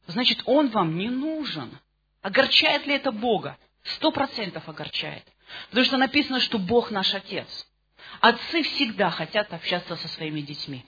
Значит, 0.08 0.42
Он 0.46 0.68
вам 0.68 0.98
не 0.98 1.08
нужен. 1.08 1.70
Огорчает 2.22 2.86
ли 2.86 2.94
это 2.94 3.12
Бога? 3.12 3.58
Сто 3.82 4.12
процентов 4.12 4.68
огорчает. 4.68 5.24
Потому 5.68 5.84
что 5.84 5.96
написано, 5.98 6.40
что 6.40 6.58
Бог 6.58 6.90
наш 6.90 7.12
Отец. 7.14 7.68
Отцы 8.20 8.62
всегда 8.62 9.10
хотят 9.10 9.52
общаться 9.52 9.96
со 9.96 10.08
своими 10.08 10.40
детьми. 10.40 10.84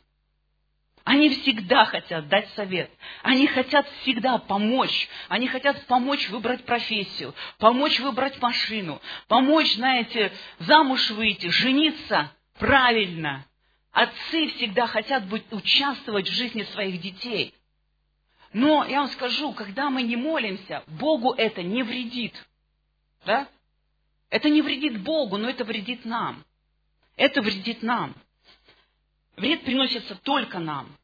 Они 1.02 1.28
всегда 1.28 1.84
хотят 1.84 2.28
дать 2.28 2.48
совет. 2.54 2.90
Они 3.22 3.46
хотят 3.46 3.86
всегда 4.00 4.38
помочь. 4.38 5.08
Они 5.28 5.48
хотят 5.48 5.84
помочь 5.86 6.30
выбрать 6.30 6.64
профессию, 6.64 7.34
помочь 7.58 8.00
выбрать 8.00 8.40
машину, 8.40 9.02
помочь, 9.28 9.74
знаете, 9.74 10.32
замуж 10.60 11.10
выйти, 11.10 11.48
жениться 11.48 12.32
правильно. 12.58 13.44
Отцы 13.92 14.48
всегда 14.56 14.86
хотят 14.86 15.26
быть, 15.26 15.44
участвовать 15.52 16.28
в 16.28 16.32
жизни 16.32 16.62
своих 16.62 17.00
детей. 17.00 17.54
Но 18.54 18.84
я 18.84 19.00
вам 19.00 19.08
скажу, 19.08 19.52
когда 19.52 19.90
мы 19.90 20.02
не 20.02 20.14
молимся, 20.14 20.84
Богу 20.86 21.32
это 21.32 21.62
не 21.62 21.82
вредит. 21.82 22.32
Да? 23.26 23.48
Это 24.30 24.48
не 24.48 24.62
вредит 24.62 25.02
Богу, 25.02 25.36
но 25.36 25.50
это 25.50 25.64
вредит 25.64 26.04
нам. 26.04 26.44
Это 27.16 27.42
вредит 27.42 27.82
нам. 27.82 28.14
Вред 29.36 29.64
приносится 29.64 30.14
только 30.14 30.60
нам. 30.60 30.96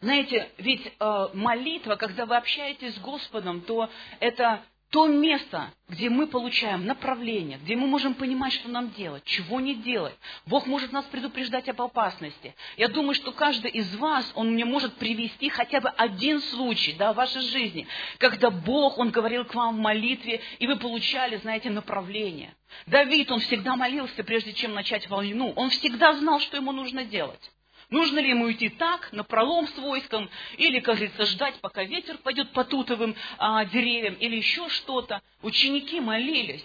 Знаете, 0.00 0.50
ведь 0.58 0.92
э, 0.98 1.28
молитва, 1.32 1.94
когда 1.94 2.26
вы 2.26 2.36
общаетесь 2.36 2.96
с 2.96 2.98
Господом, 2.98 3.60
то 3.60 3.88
это 4.18 4.64
то 4.90 5.08
место, 5.08 5.72
где 5.88 6.08
мы 6.08 6.26
получаем 6.28 6.86
направление, 6.86 7.58
где 7.58 7.74
мы 7.74 7.86
можем 7.86 8.14
понимать, 8.14 8.52
что 8.52 8.68
нам 8.68 8.90
делать, 8.90 9.24
чего 9.24 9.60
не 9.60 9.74
делать. 9.74 10.14
Бог 10.46 10.66
может 10.66 10.92
нас 10.92 11.04
предупреждать 11.06 11.68
об 11.68 11.82
опасности. 11.82 12.54
Я 12.76 12.88
думаю, 12.88 13.14
что 13.14 13.32
каждый 13.32 13.72
из 13.72 13.94
вас, 13.96 14.30
он 14.36 14.52
мне 14.52 14.64
может 14.64 14.94
привести 14.94 15.48
хотя 15.48 15.80
бы 15.80 15.88
один 15.88 16.40
случай 16.40 16.92
да, 16.92 17.12
в 17.12 17.16
вашей 17.16 17.42
жизни, 17.42 17.86
когда 18.18 18.50
Бог, 18.50 18.98
Он 18.98 19.10
говорил 19.10 19.44
к 19.44 19.54
вам 19.54 19.76
в 19.76 19.80
молитве, 19.80 20.40
и 20.58 20.66
вы 20.66 20.76
получали, 20.76 21.36
знаете, 21.38 21.68
направление. 21.70 22.54
Давид, 22.86 23.30
он 23.30 23.40
всегда 23.40 23.76
молился, 23.76 24.22
прежде 24.22 24.52
чем 24.52 24.74
начать 24.74 25.08
войну. 25.08 25.52
Он 25.56 25.70
всегда 25.70 26.14
знал, 26.14 26.40
что 26.40 26.56
ему 26.56 26.72
нужно 26.72 27.04
делать. 27.04 27.50
Нужно 27.88 28.18
ли 28.18 28.30
ему 28.30 28.50
идти 28.50 28.68
так, 28.68 29.12
на 29.12 29.22
пролом 29.22 29.68
с 29.68 29.78
войском, 29.78 30.28
или, 30.56 30.80
как 30.80 30.96
говорится, 30.96 31.24
ждать, 31.26 31.60
пока 31.60 31.84
ветер 31.84 32.18
пойдет 32.18 32.50
по 32.52 32.64
тутовым 32.64 33.14
а, 33.38 33.64
деревьям, 33.64 34.14
или 34.14 34.36
еще 34.36 34.68
что-то. 34.68 35.22
Ученики 35.42 36.00
молились. 36.00 36.64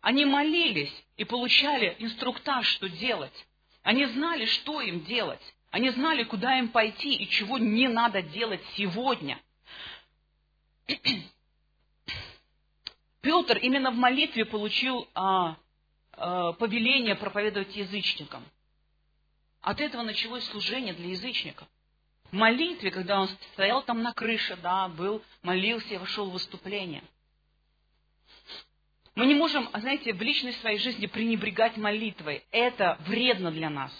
Они 0.00 0.24
молились 0.24 0.92
и 1.16 1.24
получали 1.24 1.94
инструктаж, 1.98 2.66
что 2.66 2.88
делать. 2.88 3.46
Они 3.82 4.06
знали, 4.06 4.46
что 4.46 4.80
им 4.80 5.04
делать. 5.04 5.40
Они 5.70 5.90
знали, 5.90 6.24
куда 6.24 6.58
им 6.58 6.68
пойти 6.68 7.14
и 7.14 7.28
чего 7.28 7.58
не 7.58 7.86
надо 7.86 8.22
делать 8.22 8.62
сегодня. 8.76 9.38
Петр 13.20 13.58
именно 13.58 13.90
в 13.92 13.96
молитве 13.96 14.44
получил 14.44 15.08
а, 15.14 15.56
а, 16.12 16.52
повеление 16.54 17.14
проповедовать 17.14 17.76
язычникам. 17.76 18.44
От 19.66 19.80
этого 19.80 20.02
началось 20.02 20.44
служение 20.44 20.94
для 20.94 21.08
язычников. 21.08 21.66
В 22.30 22.34
молитве, 22.34 22.92
когда 22.92 23.20
он 23.20 23.28
стоял 23.52 23.82
там 23.82 24.00
на 24.00 24.12
крыше, 24.12 24.56
да, 24.62 24.86
был, 24.86 25.24
молился 25.42 25.94
и 25.94 25.96
вошел 25.96 26.30
в 26.30 26.34
выступление. 26.34 27.02
Мы 29.16 29.26
не 29.26 29.34
можем, 29.34 29.68
знаете, 29.74 30.14
в 30.14 30.22
личной 30.22 30.52
своей 30.52 30.78
жизни 30.78 31.06
пренебрегать 31.06 31.76
молитвой. 31.78 32.44
Это 32.52 32.96
вредно 33.08 33.50
для 33.50 33.68
нас. 33.68 33.92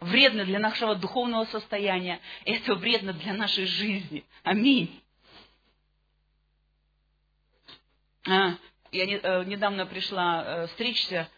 Вредно 0.00 0.44
для 0.44 0.58
нашего 0.58 0.96
духовного 0.96 1.44
состояния. 1.44 2.20
Это 2.44 2.74
вредно 2.74 3.12
для 3.12 3.32
нашей 3.32 3.66
жизни. 3.66 4.24
Аминь. 4.42 5.00
А, 8.26 8.56
я 8.90 9.04
э, 9.04 9.44
недавно 9.44 9.86
пришла 9.86 10.44
э, 10.44 10.66
стричься 10.68 11.30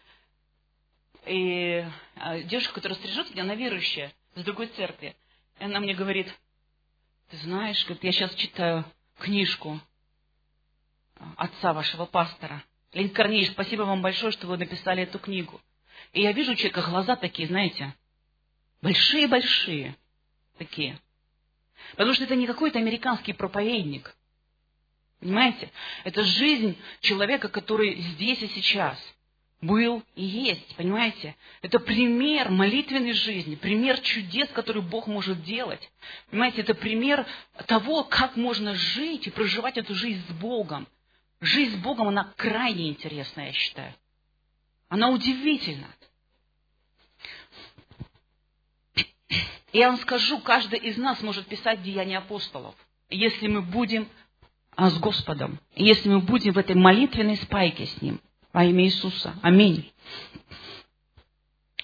и 1.27 1.85
а, 2.15 2.39
девушка, 2.39 2.73
которая 2.73 2.97
стрижет 2.97 3.29
меня, 3.31 3.43
она 3.43 3.55
верующая, 3.55 4.13
с 4.35 4.43
другой 4.43 4.67
церкви. 4.67 5.15
И 5.59 5.63
она 5.63 5.79
мне 5.79 5.93
говорит, 5.93 6.27
ты 7.29 7.37
знаешь, 7.37 7.83
как 7.85 8.03
я 8.03 8.11
сейчас 8.11 8.33
читаю 8.35 8.85
книжку. 9.19 9.79
отца 11.35 11.73
вашего 11.73 12.05
пастора. 12.05 12.63
Леонид 12.93 13.13
Корнеевич, 13.13 13.51
спасибо 13.51 13.83
вам 13.83 14.01
большое, 14.01 14.31
что 14.31 14.47
вы 14.47 14.57
написали 14.57 15.03
эту 15.03 15.19
книгу. 15.19 15.61
И 16.13 16.21
я 16.21 16.31
вижу 16.31 16.53
у 16.53 16.55
человека 16.55 16.81
глаза 16.89 17.15
такие, 17.15 17.47
знаете, 17.47 17.93
большие-большие 18.81 19.95
такие. 20.57 20.99
Потому 21.91 22.13
что 22.13 22.23
это 22.23 22.35
не 22.35 22.47
какой-то 22.47 22.79
американский 22.79 23.33
проповедник. 23.33 24.15
Понимаете? 25.19 25.71
Это 26.03 26.23
жизнь 26.23 26.77
человека, 27.01 27.49
который 27.49 27.99
здесь 27.99 28.41
и 28.41 28.47
сейчас 28.47 28.99
был 29.61 30.03
и 30.15 30.23
есть, 30.23 30.75
понимаете? 30.75 31.35
Это 31.61 31.79
пример 31.79 32.49
молитвенной 32.49 33.13
жизни, 33.13 33.55
пример 33.55 33.99
чудес, 33.99 34.47
которые 34.49 34.83
Бог 34.83 35.07
может 35.07 35.43
делать. 35.43 35.89
Понимаете, 36.29 36.61
это 36.61 36.75
пример 36.75 37.25
того, 37.65 38.03
как 38.03 38.35
можно 38.35 38.75
жить 38.75 39.27
и 39.27 39.31
проживать 39.31 39.77
эту 39.77 39.95
жизнь 39.95 40.23
с 40.27 40.31
Богом. 40.33 40.87
Жизнь 41.39 41.75
с 41.75 41.79
Богом, 41.79 42.07
она 42.07 42.33
крайне 42.35 42.89
интересная, 42.89 43.47
я 43.47 43.53
считаю. 43.53 43.93
Она 44.89 45.09
удивительна. 45.09 45.87
Я 49.73 49.89
вам 49.89 49.99
скажу, 49.99 50.39
каждый 50.39 50.79
из 50.79 50.97
нас 50.97 51.21
может 51.21 51.47
писать 51.47 51.83
деяния 51.83 52.19
апостолов, 52.19 52.75
если 53.09 53.47
мы 53.47 53.61
будем 53.61 54.07
с 54.75 54.97
Господом, 54.99 55.59
если 55.75 56.09
мы 56.09 56.19
будем 56.19 56.53
в 56.53 56.57
этой 56.57 56.75
молитвенной 56.75 57.37
спайке 57.37 57.87
с 57.87 58.01
Ним 58.01 58.21
во 58.57 58.63
имя 58.63 58.85
Иисуса. 58.85 59.35
Аминь. 59.43 59.93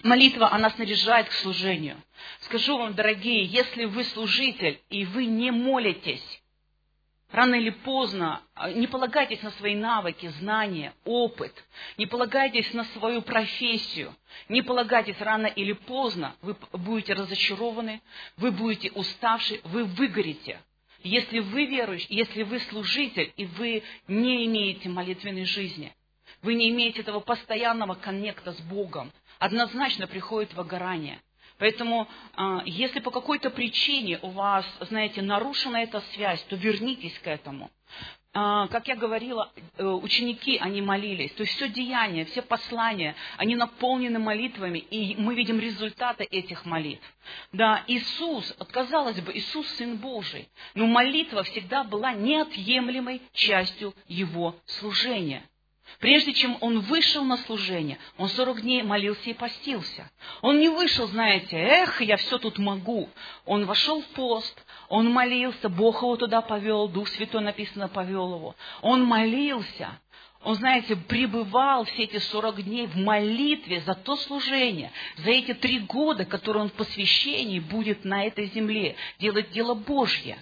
Молитва, 0.02 0.52
она 0.52 0.72
снаряжает 0.72 1.30
к 1.30 1.34
служению. 1.34 2.02
Скажу 2.40 2.80
вам, 2.80 2.96
дорогие, 2.96 3.44
если 3.44 3.86
вы 3.86 4.04
служитель, 4.06 4.82
и 4.90 5.06
вы 5.06 5.26
не 5.26 5.52
молитесь, 5.52 6.42
рано 7.32 7.54
или 7.54 7.70
поздно 7.70 8.42
а, 8.56 8.72
не 8.72 8.88
полагайтесь 8.88 9.44
на 9.44 9.52
свои 9.52 9.76
навыки, 9.76 10.34
знания, 10.40 10.96
опыт, 11.06 11.54
не 12.00 12.08
полагайтесь 12.08 12.74
на 12.74 12.86
свою 12.86 13.22
профессию, 13.22 14.16
не 14.50 14.64
полагайтесь 14.64 15.22
рано 15.22 15.46
или 15.46 15.74
поздно, 15.74 16.36
вы 16.42 16.56
будете 16.72 17.14
разочарованы, 17.14 18.02
вы 18.38 18.50
будете 18.50 18.90
уставши, 18.94 19.62
вы 19.66 19.84
выгорите. 19.84 20.60
Если 21.04 21.38
вы 21.38 21.68
верующий, 21.68 22.08
если 22.10 22.42
вы 22.42 22.60
служитель, 22.62 23.32
и 23.38 23.46
вы 23.46 23.84
не 24.08 24.46
имеете 24.48 24.90
молитвенной 24.90 25.46
жизни, 25.46 25.94
вы 26.44 26.54
не 26.54 26.70
имеете 26.70 27.02
этого 27.02 27.20
постоянного 27.20 27.96
коннекта 27.96 28.54
с 28.54 28.60
Богом, 28.62 29.12
однозначно 29.40 30.06
приходит 30.08 30.54
выгорание– 30.54 31.20
Поэтому, 31.60 32.08
а, 32.36 32.62
если 32.66 33.00
по 33.00 33.12
какой-то 33.12 33.50
причине 33.50 34.20
у 34.22 34.30
вас, 34.30 34.66
знаете, 34.82 35.22
нарушена 35.22 35.78
эта 35.78 36.02
связь, 36.14 36.42
то 36.44 36.56
вернитесь 36.56 37.18
к 37.20 37.28
этому. 37.28 37.72
А, 38.36 38.68
как 38.68 38.88
я 38.88 38.96
говорила, 38.96 39.52
э, 39.78 39.86
ученики, 39.86 40.58
они 40.58 40.82
молились. 40.82 41.32
То 41.34 41.44
есть 41.44 41.54
все 41.54 41.70
деяния, 41.70 42.26
все 42.26 42.42
послания, 42.42 43.16
они 43.38 43.56
наполнены 43.56 44.18
молитвами, 44.18 44.80
и 44.80 45.16
мы 45.16 45.36
видим 45.36 45.60
результаты 45.60 46.24
этих 46.24 46.66
молитв. 46.66 47.06
Да, 47.52 47.84
Иисус, 47.86 48.56
казалось 48.72 49.22
бы, 49.22 49.32
Иисус 49.34 49.68
Сын 49.76 49.98
Божий, 49.98 50.50
но 50.74 50.88
молитва 50.88 51.44
всегда 51.44 51.84
была 51.84 52.14
неотъемлемой 52.14 53.22
частью 53.34 53.94
Его 54.08 54.56
служения. 54.66 55.44
Прежде 56.00 56.34
чем 56.34 56.58
он 56.62 56.80
вышел 56.80 57.24
на 57.24 57.38
служение, 57.38 57.98
он 58.18 58.30
сорок 58.30 58.62
дней 58.62 58.84
молился 58.84 59.30
и 59.30 59.34
постился. 59.34 60.10
Он 60.42 60.60
не 60.60 60.70
вышел, 60.70 61.08
знаете, 61.08 61.58
эх, 61.58 62.02
я 62.02 62.18
все 62.18 62.38
тут 62.38 62.58
могу. 62.58 63.10
Он 63.46 63.66
вошел 63.66 64.02
в 64.02 64.08
пост, 64.08 64.64
он 64.90 65.12
молился, 65.12 65.70
Бог 65.70 66.02
его 66.02 66.16
туда 66.16 66.42
повел, 66.42 66.88
Дух 66.88 67.08
Святой 67.10 67.42
написано 67.42 67.88
повел 67.88 68.36
его. 68.36 68.56
Он 68.82 69.04
молился, 69.04 70.00
он, 70.44 70.56
знаете, 70.56 70.96
пребывал 70.96 71.86
все 71.86 72.04
эти 72.04 72.18
сорок 72.18 72.62
дней 72.62 72.88
в 72.88 72.98
молитве 72.98 73.82
за 73.82 73.94
то 73.96 74.16
служение, 74.18 74.92
за 75.18 75.32
эти 75.32 75.54
три 75.54 75.80
года, 75.80 76.26
которые 76.26 76.64
он 76.64 76.70
в 76.70 76.74
посвящении 76.74 77.60
будет 77.60 78.04
на 78.04 78.26
этой 78.26 78.48
земле, 78.48 78.96
делать 79.20 79.52
дело 79.52 79.74
Божье. 79.74 80.38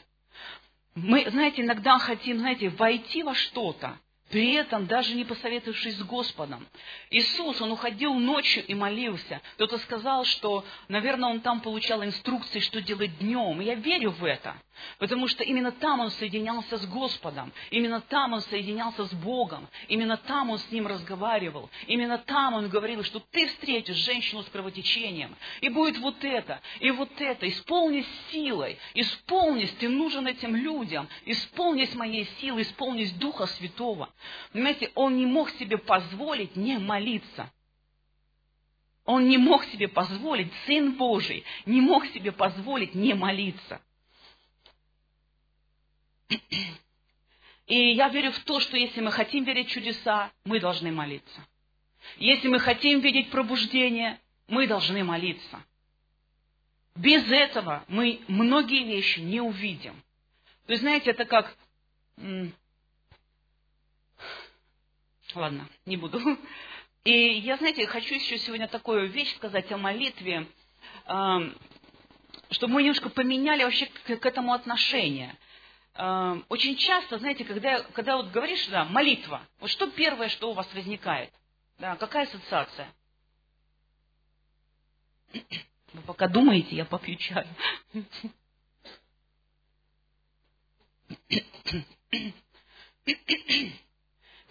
Мы, 0.95 1.29
знаете, 1.29 1.61
иногда 1.61 1.99
хотим, 1.99 2.39
знаете, 2.39 2.69
войти 2.69 3.21
во 3.21 3.35
что-то, 3.35 3.97
при 4.31 4.53
этом 4.53 4.87
даже 4.87 5.13
не 5.13 5.25
посоветовавшись 5.25 5.97
с 5.97 6.03
Господом. 6.03 6.65
Иисус, 7.09 7.61
Он 7.61 7.73
уходил 7.73 8.13
ночью 8.13 8.65
и 8.65 8.73
молился. 8.73 9.41
Кто-то 9.55 9.77
сказал, 9.79 10.23
что, 10.23 10.65
наверное, 10.87 11.29
Он 11.29 11.41
там 11.41 11.59
получал 11.59 12.03
инструкции, 12.03 12.59
что 12.59 12.81
делать 12.81 13.17
днем. 13.19 13.61
И 13.61 13.65
я 13.65 13.75
верю 13.75 14.11
в 14.11 14.23
это. 14.23 14.55
Потому 14.97 15.27
что 15.27 15.43
именно 15.43 15.71
там 15.71 15.99
он 15.99 16.11
соединялся 16.11 16.77
с 16.77 16.85
Господом, 16.85 17.51
именно 17.69 18.01
там 18.01 18.33
он 18.33 18.41
соединялся 18.41 19.05
с 19.05 19.13
Богом, 19.13 19.67
именно 19.87 20.17
там 20.17 20.49
он 20.49 20.59
с 20.59 20.71
Ним 20.71 20.87
разговаривал, 20.87 21.69
именно 21.87 22.17
там 22.17 22.53
он 22.53 22.69
говорил, 22.69 23.03
что 23.03 23.19
ты 23.19 23.47
встретишь 23.47 23.97
женщину 23.97 24.43
с 24.43 24.49
кровотечением, 24.49 25.35
и 25.61 25.69
будет 25.69 25.97
вот 25.99 26.23
это, 26.23 26.61
и 26.79 26.91
вот 26.91 27.09
это, 27.19 27.47
исполнись 27.47 28.07
силой, 28.31 28.77
исполнись, 28.93 29.71
ты 29.79 29.89
нужен 29.89 30.27
этим 30.27 30.55
людям, 30.55 31.07
исполнись 31.25 31.93
моей 31.95 32.27
силой, 32.39 32.63
исполнись 32.63 33.11
Духа 33.13 33.47
Святого. 33.47 34.09
Понимаете, 34.51 34.91
он 34.95 35.17
не 35.17 35.25
мог 35.25 35.49
себе 35.51 35.77
позволить 35.77 36.55
не 36.55 36.77
молиться. 36.77 37.51
Он 39.05 39.27
не 39.27 39.37
мог 39.37 39.65
себе 39.65 39.87
позволить, 39.87 40.51
Сын 40.65 40.93
Божий, 40.93 41.43
не 41.65 41.81
мог 41.81 42.05
себе 42.07 42.31
позволить 42.31 42.93
не 42.93 43.13
молиться. 43.13 43.81
И 47.67 47.93
я 47.93 48.09
верю 48.09 48.31
в 48.31 48.39
то, 48.39 48.59
что 48.59 48.77
если 48.77 49.01
мы 49.01 49.11
хотим 49.11 49.43
верить 49.43 49.69
в 49.69 49.71
чудеса, 49.71 50.31
мы 50.43 50.59
должны 50.59 50.91
молиться. 50.91 51.45
Если 52.17 52.47
мы 52.47 52.59
хотим 52.59 52.99
видеть 52.99 53.29
пробуждение, 53.29 54.19
мы 54.47 54.67
должны 54.67 55.03
молиться. 55.03 55.63
Без 56.95 57.23
этого 57.31 57.85
мы 57.87 58.21
многие 58.27 58.83
вещи 58.83 59.19
не 59.19 59.39
увидим. 59.39 60.01
Есть, 60.67 60.81
знаете, 60.81 61.11
это 61.11 61.25
как... 61.25 61.55
Ладно, 65.33 65.69
не 65.85 65.95
буду. 65.95 66.19
И 67.05 67.11
я, 67.11 67.57
знаете, 67.57 67.87
хочу 67.87 68.15
еще 68.15 68.37
сегодня 68.37 68.67
такую 68.67 69.09
вещь 69.09 69.33
сказать 69.35 69.71
о 69.71 69.77
молитве, 69.77 70.45
чтобы 71.05 72.73
мы 72.73 72.83
немножко 72.83 73.09
поменяли 73.09 73.63
вообще 73.63 73.85
к 73.85 74.25
этому 74.25 74.53
отношение. 74.53 75.37
Эм, 75.95 76.45
очень 76.47 76.77
часто, 76.77 77.19
знаете, 77.19 77.43
когда, 77.43 77.81
когда 77.81 78.15
вот 78.17 78.31
говоришь, 78.31 78.65
да, 78.67 78.85
молитва, 78.85 79.45
вот 79.59 79.69
что 79.69 79.89
первое, 79.91 80.29
что 80.29 80.51
у 80.51 80.53
вас 80.53 80.73
возникает? 80.73 81.33
Да, 81.79 81.97
какая 81.97 82.25
ассоциация? 82.27 82.93
Вы 85.93 86.01
пока 86.03 86.27
думаете, 86.27 86.75
я 86.75 86.85
попью 86.85 87.17
чай. 87.17 87.45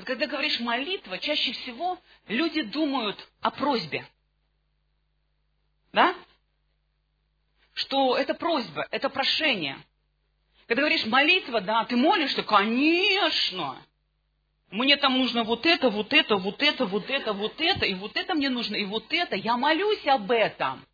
Когда 0.04 0.26
говоришь 0.26 0.60
молитва, 0.60 1.18
чаще 1.18 1.52
всего 1.52 1.98
люди 2.26 2.62
думают 2.62 3.16
о 3.40 3.50
просьбе. 3.50 4.06
Да? 5.92 6.14
Что 7.74 8.16
это 8.16 8.34
просьба, 8.34 8.86
это 8.90 9.08
прошение. 9.08 9.78
Когда 10.70 10.82
говоришь 10.82 11.04
молитва, 11.04 11.60
да, 11.60 11.84
ты 11.84 11.96
молишься, 11.96 12.44
конечно. 12.44 13.76
Мне 14.70 14.96
там 14.98 15.18
нужно 15.18 15.42
вот 15.42 15.66
это, 15.66 15.90
вот 15.90 16.12
это, 16.12 16.36
вот 16.36 16.62
это, 16.62 16.86
вот 16.86 17.10
это, 17.10 17.32
вот 17.32 17.60
это, 17.60 17.86
и 17.86 17.94
вот 17.94 18.16
это 18.16 18.34
мне 18.36 18.50
нужно, 18.50 18.76
и 18.76 18.84
вот 18.84 19.12
это. 19.12 19.34
Я 19.34 19.56
молюсь 19.56 20.06
об 20.06 20.30
этом. 20.30 20.86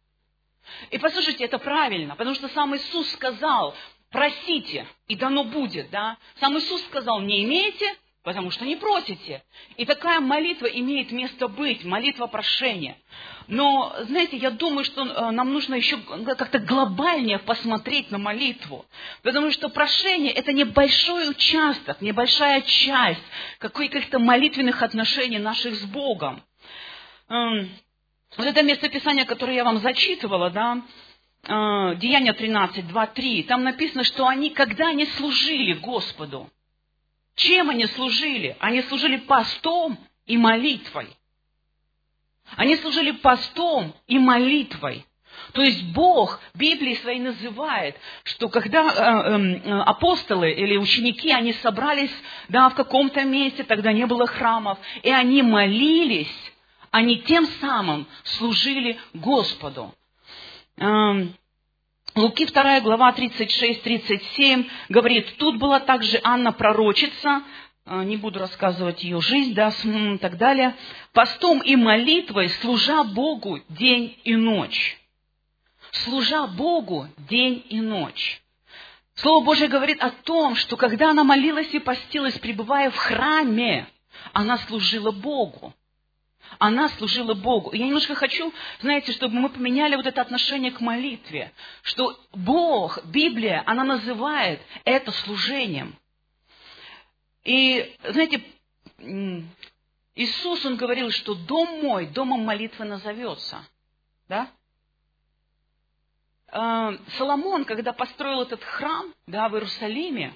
И 0.91 0.97
послушайте, 0.97 1.45
это 1.45 1.59
правильно, 1.59 2.17
потому 2.17 2.35
что 2.37 2.49
сам 2.49 2.75
Иисус 2.75 3.07
сказал, 3.13 3.75
просите, 4.09 4.87
и 5.09 5.15
дано 5.15 5.45
будет, 5.45 5.91
да. 5.91 6.17
Сам 6.41 6.57
Иисус 6.57 6.83
сказал, 6.87 7.21
не 7.21 7.45
имеете, 7.45 7.99
потому 8.27 8.51
что 8.51 8.65
не 8.65 8.75
просите. 8.75 9.45
И 9.77 9.87
такая 9.87 10.19
молитва 10.19 10.67
имеет 10.67 11.13
место 11.13 11.47
быть, 11.47 11.85
молитва 11.85 12.27
прошения. 12.27 12.97
Но, 13.47 13.95
знаете, 14.01 14.37
я 14.37 14.51
думаю, 14.51 14.85
что 14.85 15.07
э, 15.07 15.31
нам 15.31 15.53
нужно 15.53 15.77
еще 15.77 15.97
как-то 16.37 16.59
глобальнее 16.59 17.39
посмотреть 17.39 18.11
на 18.11 18.19
молитву. 18.19 18.85
Потому 19.23 19.53
что 19.53 19.69
прошение– 19.69 20.33
это 20.35 20.53
небольшой 20.53 21.31
участок, 21.31 22.01
небольшая 22.01 22.63
часть 22.63 23.23
каких-то 23.59 24.19
молитвенных 24.19 24.83
отношений 24.83 25.39
наших 25.39 25.77
с 25.77 25.85
Богом. 25.85 26.43
Эм, 27.29 27.71
вот 28.37 28.45
это 28.45 28.61
местописание, 28.65 29.25
которое 29.25 29.55
я 29.55 29.63
вам 29.63 29.79
зачитывала, 29.79 30.51
да, 30.51 30.83
э, 31.45 31.95
Деяния 31.99 32.33
13, 32.33 32.89
2, 32.89 33.07
3, 33.07 33.45
там 33.45 33.63
написано, 33.63 34.03
что 34.03 34.27
они, 34.27 34.51
когда 34.51 34.89
они 34.89 35.07
служили 35.07 35.75
Господу, 35.75 36.51
чем 37.37 37.71
они 37.71 37.87
служили? 37.87 38.57
Они 38.61 38.83
служили 38.83 39.19
постом 39.19 39.99
и 40.27 40.37
молитвой. 40.37 41.17
Они 42.57 42.77
служили 42.77 43.13
постом 43.13 43.95
и 44.07 44.19
молитвой. 44.19 45.07
То 45.53 45.63
есть 45.63 45.83
Бог 45.93 46.41
Библии 46.55 46.95
своей 46.95 47.21
называет, 47.21 47.97
что 48.25 48.49
когда 48.49 48.85
э, 48.85 49.39
э, 49.39 49.81
апостолы 49.83 50.51
или 50.51 50.77
ученики, 50.77 51.31
они 51.31 51.53
собрались 51.55 52.13
да, 52.49 52.71
в 52.71 52.75
каком-то 52.75 53.23
месте, 53.25 53.65
тогда 53.65 53.93
не 53.93 54.07
было 54.07 54.27
храмов, 54.27 54.79
и 55.03 55.11
они 55.11 55.43
молились, 55.43 56.53
они 56.91 57.19
тем 57.19 57.47
самым 57.61 58.07
служили 58.23 58.99
Господу. 59.13 59.95
Эм, 60.79 61.35
Луки 62.17 62.47
2 62.47 62.81
глава 62.81 63.13
36-37 63.13 64.71
говорит, 64.89 65.37
тут 65.37 65.59
была 65.59 65.81
также 65.81 66.19
Анна 66.25 66.51
пророчица, 66.51 67.43
э, 67.85 68.05
не 68.05 68.17
буду 68.17 68.39
рассказывать 68.39 69.05
ее 69.05 69.21
жизнь, 69.21 69.53
да, 69.53 69.69
и 69.69 70.17
так 70.17 70.39
далее, 70.39 70.75
постом 71.13 71.61
и 71.61 71.77
молитвой, 71.77 72.49
служа 72.49 73.05
Богу 73.05 73.61
день 73.69 74.19
и 74.25 74.35
ночь. 74.35 74.99
Служа 75.91 76.47
Богу 76.47 77.07
день 77.29 77.63
и 77.69 77.83
ночь. 77.83 78.41
Слово 79.17 79.45
Божье 79.45 79.69
говорит 79.69 80.03
о 80.03 80.09
том, 80.09 80.57
что 80.57 80.79
когда 80.79 81.11
она 81.11 81.23
молилась 81.23 81.69
и 81.75 81.81
постилась, 81.81 82.39
пребывая 82.39 82.91
в 82.91 82.97
храме, 82.97 83.89
она 84.33 84.57
служила 84.57 85.11
Богу. 85.11 85.75
Она 86.59 86.89
служила 86.91 87.35
Богу. 87.35 87.71
И 87.71 87.79
я 87.79 87.87
немножко 87.87 88.15
хочу, 88.15 88.53
знаете, 88.81 89.13
чтобы 89.13 89.35
мы 89.35 89.49
поменяли 89.49 89.97
вот 89.97 90.07
это 90.07 90.21
отношение 90.21 90.73
к 90.73 90.81
молитве, 90.81 91.53
что 91.83 92.19
Бог, 92.33 93.05
Библия, 93.07 93.63
она 93.67 93.85
называет 93.85 94.61
это 94.85 95.11
служением. 95.13 95.97
И, 97.45 97.97
знаете, 98.09 98.43
Иисус, 100.15 100.65
Он 100.65 100.77
говорил, 100.77 101.11
что 101.11 101.35
дом 101.35 101.83
мой, 101.83 102.07
домом 102.07 102.45
молитвы 102.45 102.85
назовется. 102.85 103.65
Да? 104.29 104.51
А, 106.49 106.95
Соломон, 107.19 107.65
когда 107.65 107.93
построил 107.93 108.43
этот 108.43 108.65
храм 108.65 109.13
да, 109.27 109.49
в 109.49 109.55
Иерусалиме, 109.55 110.35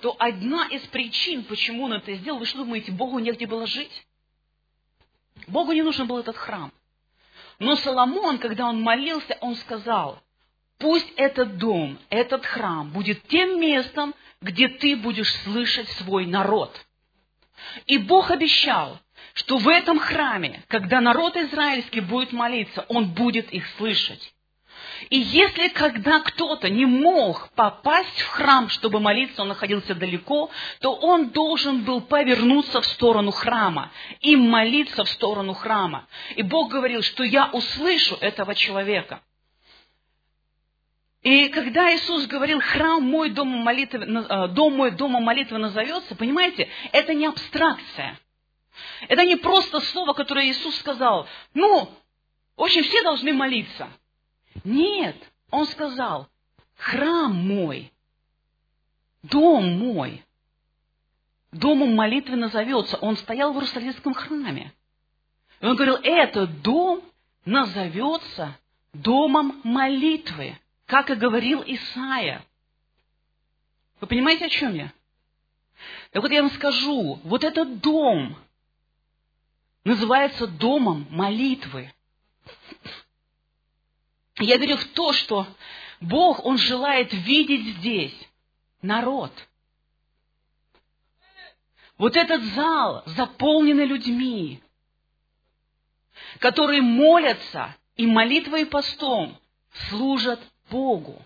то 0.00 0.16
одна 0.18 0.66
из 0.66 0.82
причин, 0.88 1.44
почему 1.44 1.84
он 1.84 1.94
это 1.94 2.14
сделал, 2.14 2.38
вы 2.38 2.46
что 2.46 2.58
думаете, 2.58 2.92
Богу 2.92 3.18
негде 3.18 3.46
было 3.46 3.66
жить? 3.66 4.06
Богу 5.46 5.72
не 5.72 5.82
нужен 5.82 6.06
был 6.06 6.18
этот 6.18 6.36
храм. 6.36 6.72
Но 7.58 7.76
Соломон, 7.76 8.38
когда 8.38 8.66
он 8.66 8.80
молился, 8.82 9.36
он 9.40 9.56
сказал, 9.56 10.20
пусть 10.78 11.10
этот 11.16 11.58
дом, 11.58 11.98
этот 12.08 12.46
храм 12.46 12.90
будет 12.90 13.22
тем 13.28 13.60
местом, 13.60 14.14
где 14.40 14.68
ты 14.68 14.96
будешь 14.96 15.32
слышать 15.42 15.88
свой 15.90 16.26
народ. 16.26 16.78
И 17.86 17.98
Бог 17.98 18.30
обещал, 18.30 19.00
что 19.34 19.58
в 19.58 19.68
этом 19.68 19.98
храме, 19.98 20.62
когда 20.68 21.00
народ 21.00 21.36
израильский 21.36 22.00
будет 22.00 22.32
молиться, 22.32 22.84
он 22.88 23.12
будет 23.14 23.52
их 23.52 23.66
слышать. 23.76 24.32
И 25.10 25.18
если 25.18 25.68
когда 25.68 26.20
кто-то 26.20 26.68
не 26.68 26.86
мог 26.86 27.50
попасть 27.54 28.20
в 28.20 28.28
храм, 28.28 28.68
чтобы 28.68 29.00
молиться, 29.00 29.42
он 29.42 29.48
находился 29.48 29.94
далеко, 29.94 30.50
то 30.80 30.94
он 30.94 31.30
должен 31.30 31.84
был 31.84 32.00
повернуться 32.00 32.80
в 32.80 32.86
сторону 32.86 33.30
храма 33.30 33.90
и 34.20 34.36
молиться 34.36 35.04
в 35.04 35.08
сторону 35.08 35.54
храма. 35.54 36.06
И 36.36 36.42
Бог 36.42 36.70
говорил, 36.70 37.02
что 37.02 37.24
я 37.24 37.46
услышу 37.46 38.16
этого 38.20 38.54
человека. 38.54 39.22
И 41.22 41.48
когда 41.48 41.94
Иисус 41.94 42.26
говорил, 42.26 42.60
храм 42.60 43.02
мой, 43.02 43.30
дом, 43.30 43.48
молитвы, 43.48 44.04
э, 44.04 44.48
дом 44.48 44.76
мой, 44.76 44.92
дома 44.92 45.20
молитвы 45.20 45.58
назовется, 45.58 46.14
понимаете, 46.14 46.68
это 46.92 47.12
не 47.12 47.26
абстракция. 47.26 48.18
Это 49.08 49.24
не 49.24 49.36
просто 49.36 49.80
слово, 49.80 50.12
которое 50.12 50.46
Иисус 50.48 50.76
сказал. 50.76 51.26
Ну, 51.54 51.90
общем, 52.56 52.82
все 52.82 53.02
должны 53.02 53.32
молиться. 53.32 53.88
Нет, 54.64 55.16
он 55.50 55.66
сказал, 55.66 56.28
храм 56.76 57.34
мой, 57.34 57.92
дом 59.22 59.78
мой, 59.78 60.24
домом 61.52 61.94
молитвы 61.94 62.36
назовется. 62.36 62.96
Он 62.98 63.16
стоял 63.16 63.52
в 63.52 63.56
Иерусалимском 63.56 64.14
храме. 64.14 64.72
И 65.60 65.66
он 65.66 65.74
говорил, 65.74 65.96
этот 66.02 66.62
дом 66.62 67.02
назовется 67.44 68.56
домом 68.92 69.60
молитвы, 69.64 70.58
как 70.86 71.10
и 71.10 71.14
говорил 71.14 71.62
Исаия. 71.66 72.44
Вы 74.00 74.06
понимаете, 74.06 74.46
о 74.46 74.50
чем 74.50 74.74
я? 74.74 74.92
Так 76.12 76.22
вот 76.22 76.30
я 76.30 76.42
вам 76.42 76.50
скажу, 76.52 77.20
вот 77.24 77.44
этот 77.44 77.80
дом 77.80 78.36
называется 79.84 80.46
домом 80.46 81.06
молитвы. 81.10 81.92
Я 84.40 84.56
верю 84.56 84.76
в 84.76 84.84
то, 84.86 85.12
что 85.12 85.46
Бог, 86.00 86.44
Он 86.44 86.58
желает 86.58 87.12
видеть 87.12 87.76
здесь 87.78 88.14
народ. 88.82 89.32
Вот 91.96 92.16
этот 92.16 92.44
зал, 92.44 93.02
заполненный 93.06 93.86
людьми, 93.86 94.62
которые 96.38 96.82
молятся 96.82 97.74
и 97.96 98.06
молитвой 98.06 98.62
и 98.62 98.66
постом 98.66 99.36
служат 99.88 100.40
Богу. 100.70 101.20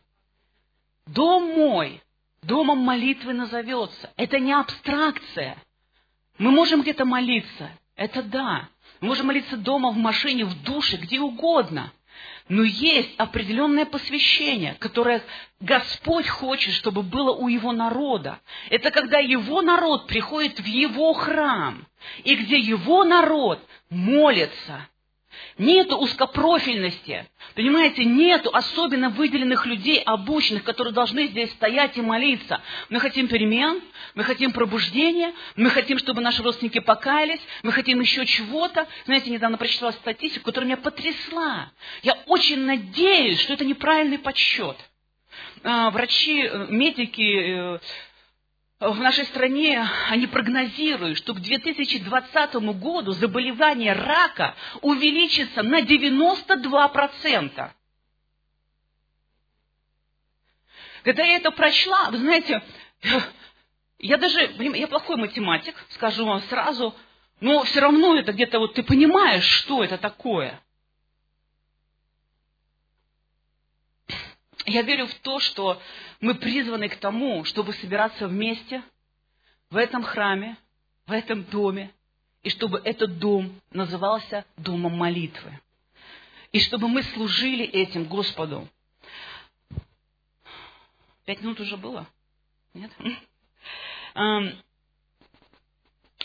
Дом 1.05 1.55
мой, 1.55 2.03
домом 2.43 2.79
молитвы 2.79 3.35
назовется. 3.35 4.11
Это 4.17 4.39
не 4.39 4.55
абстракция. 4.55 5.63
Мы 6.39 6.51
можем 6.51 6.81
где-то 6.81 7.05
молиться, 7.05 7.71
это 7.95 8.23
да. 8.23 8.71
Мы 9.01 9.09
можем 9.09 9.27
молиться 9.27 9.59
дома, 9.59 9.91
в 9.91 9.99
машине, 9.99 10.47
в 10.47 10.63
душе, 10.63 10.97
где 10.97 11.21
угодно– 11.21 11.93
но 12.49 12.63
есть 12.63 13.15
определенное 13.19 13.87
посвящение, 13.87 14.75
которое 14.79 15.23
Господь 15.61 16.29
хочет, 16.29 16.75
чтобы 16.75 17.03
было 17.03 17.33
у 17.33 17.49
Его 17.49 17.73
народа. 17.73 18.41
Это 18.71 18.91
когда 18.91 19.19
Его 19.19 19.63
народ 19.63 20.07
приходит 20.07 20.61
в 20.61 20.67
Его 20.67 21.13
храм, 21.13 21.87
и 22.25 22.35
где 22.35 22.59
Его 22.59 23.05
народ 23.05 23.61
молится 23.89 24.89
Нету 25.59 25.97
узкопрофильности. 25.97 27.29
Понимаете, 27.55 28.05
нету 28.05 28.51
особенно 28.53 29.11
выделенных 29.11 29.67
людей, 29.67 30.01
обученных, 30.01 30.65
которые 30.65 30.95
должны 30.95 31.27
здесь 31.27 31.51
стоять 31.53 31.97
и 31.97 32.01
молиться. 32.01 32.63
Мы 32.89 33.01
хотим 33.01 33.29
перемен, 33.29 33.83
мы 34.15 34.25
хотим 34.25 34.53
пробуждения, 34.53 35.35
мы 35.57 35.71
хотим, 35.71 35.99
чтобы 35.99 36.23
наши 36.23 36.43
родственники 36.43 36.81
покаялись, 36.81 37.41
мы 37.63 37.73
хотим 37.73 38.01
еще 38.01 38.25
чего-то. 38.25 38.87
Знаете, 39.05 39.31
недавно 39.31 39.59
прочитала 39.59 39.91
статистику, 39.93 40.47
которая 40.47 40.67
меня 40.67 40.77
потрясла. 40.79 41.71
Я 42.03 42.15
очень 42.27 42.65
надеюсь, 42.65 43.41
что 43.41 43.53
это 43.53 43.65
неправильный 43.65 44.19
подсчет. 44.19 44.77
А, 45.65 45.91
врачи, 45.91 46.43
э, 46.43 46.67
медики, 46.71 47.77
э, 47.77 47.79
в 48.91 48.99
нашей 49.01 49.27
стране 49.27 49.89
они 50.09 50.27
прогнозируют, 50.27 51.19
что 51.19 51.35
к 51.35 51.41
2020 51.41 52.55
году 52.81 53.13
заболевание 53.13 53.93
рака 53.93 54.57
увеличится 54.81 55.63
на 55.63 55.83
92%. 55.83 57.71
Когда 61.05 61.25
я 61.25 61.37
это 61.37 61.53
прочла, 61.53 62.11
вы 62.11 62.19
знаете, 62.19 62.63
я 63.99 64.17
даже, 64.17 64.41
я 64.59 64.89
плохой 64.89 65.17
математик, 65.17 65.77
скажу 65.91 66.27
вам 66.27 66.41
сразу, 66.43 66.95
но 67.41 67.63
все 67.65 67.81
равно 67.81 68.17
это 68.17 68.33
где-то 68.33 68.59
вот 68.59 68.75
ты 68.75 68.83
понимаешь, 68.83 69.45
что 69.45 69.85
это 69.85 69.97
такое. 69.97 70.61
Я 74.67 74.83
верю 74.83 75.07
в 75.07 75.15
то, 75.17 75.41
что 75.41 75.81
мы 76.21 76.35
призваны 76.35 76.89
к 76.89 76.97
тому, 76.97 77.45
чтобы 77.45 77.73
собираться 77.75 78.29
вместе 78.29 78.83
в 79.71 79.77
этом 79.77 80.03
храме, 80.03 80.57
в 81.07 81.13
этом 81.13 81.45
доме, 81.45 81.93
и 82.43 82.51
чтобы 82.51 82.81
этот 82.85 83.19
дом 83.19 83.61
назывался 83.71 84.45
домом 84.57 84.97
молитвы. 84.97 85.61
И 86.53 86.61
чтобы 86.61 86.89
мы 86.89 87.03
служили 87.03 87.65
этим 87.65 88.05
Господу. 88.05 88.69
Пять 91.25 91.41
минут 91.41 91.61
уже 91.61 91.77
было? 91.77 92.07
Нет? 92.75 92.91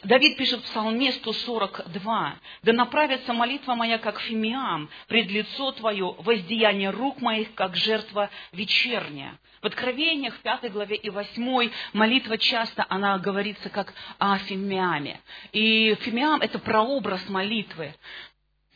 Давид 0.03 0.37
пишет 0.37 0.59
в 0.59 0.63
Псалме 0.63 1.11
142, 1.11 2.35
«Да 2.63 2.73
направится 2.73 3.33
молитва 3.33 3.75
моя, 3.75 3.97
как 3.97 4.19
фимиам, 4.19 4.89
пред 5.07 5.29
лицо 5.31 5.71
Твое, 5.71 6.15
воздеяние 6.19 6.91
рук 6.91 7.21
моих, 7.21 7.53
как 7.55 7.75
жертва 7.75 8.29
вечерняя». 8.51 9.39
В 9.61 9.65
Откровениях, 9.65 10.35
в 10.35 10.41
пятой 10.41 10.69
главе 10.69 10.95
и 10.97 11.09
восьмой, 11.09 11.71
молитва 11.91 12.37
часто, 12.37 12.85
она 12.89 13.17
говорится 13.17 13.69
как 13.69 13.93
о 14.19 14.37
фимиаме. 14.37 15.19
И 15.51 15.95
фимиам– 16.01 16.41
это 16.41 16.59
прообраз 16.59 17.27
молитвы. 17.27 17.95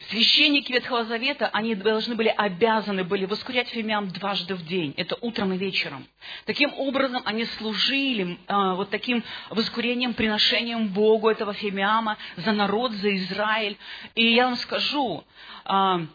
Священники 0.10 0.72
Ветхого 0.72 1.06
Завета, 1.06 1.50
они 1.54 1.76
должны 1.76 2.16
были, 2.16 2.30
обязаны 2.30 3.04
были 3.04 3.26
воскурять 3.26 3.70
фимиам 3.70 4.10
дважды 4.10 4.56
в 4.56 4.66
день. 4.66 4.94
Это 4.98 5.18
утром 5.22 5.54
и 5.54 5.58
вечером. 5.58 6.06
Таким 6.46 6.74
образом, 6.74 7.22
они 7.26 7.46
служили 7.46 8.38
э, 8.48 8.74
вот 8.76 8.90
таким 8.90 9.24
воскурением, 9.50 10.14
приношением 10.14 10.90
Богу 10.90 11.30
этого 11.30 11.54
фимиама 11.54 12.18
за 12.38 12.52
народ, 12.52 12.92
за 12.94 13.16
Израиль. 13.16 13.78
И 14.16 14.34
я 14.34 14.46
вам 14.46 14.56
скажу, 14.58 15.24
э, 15.66 16.08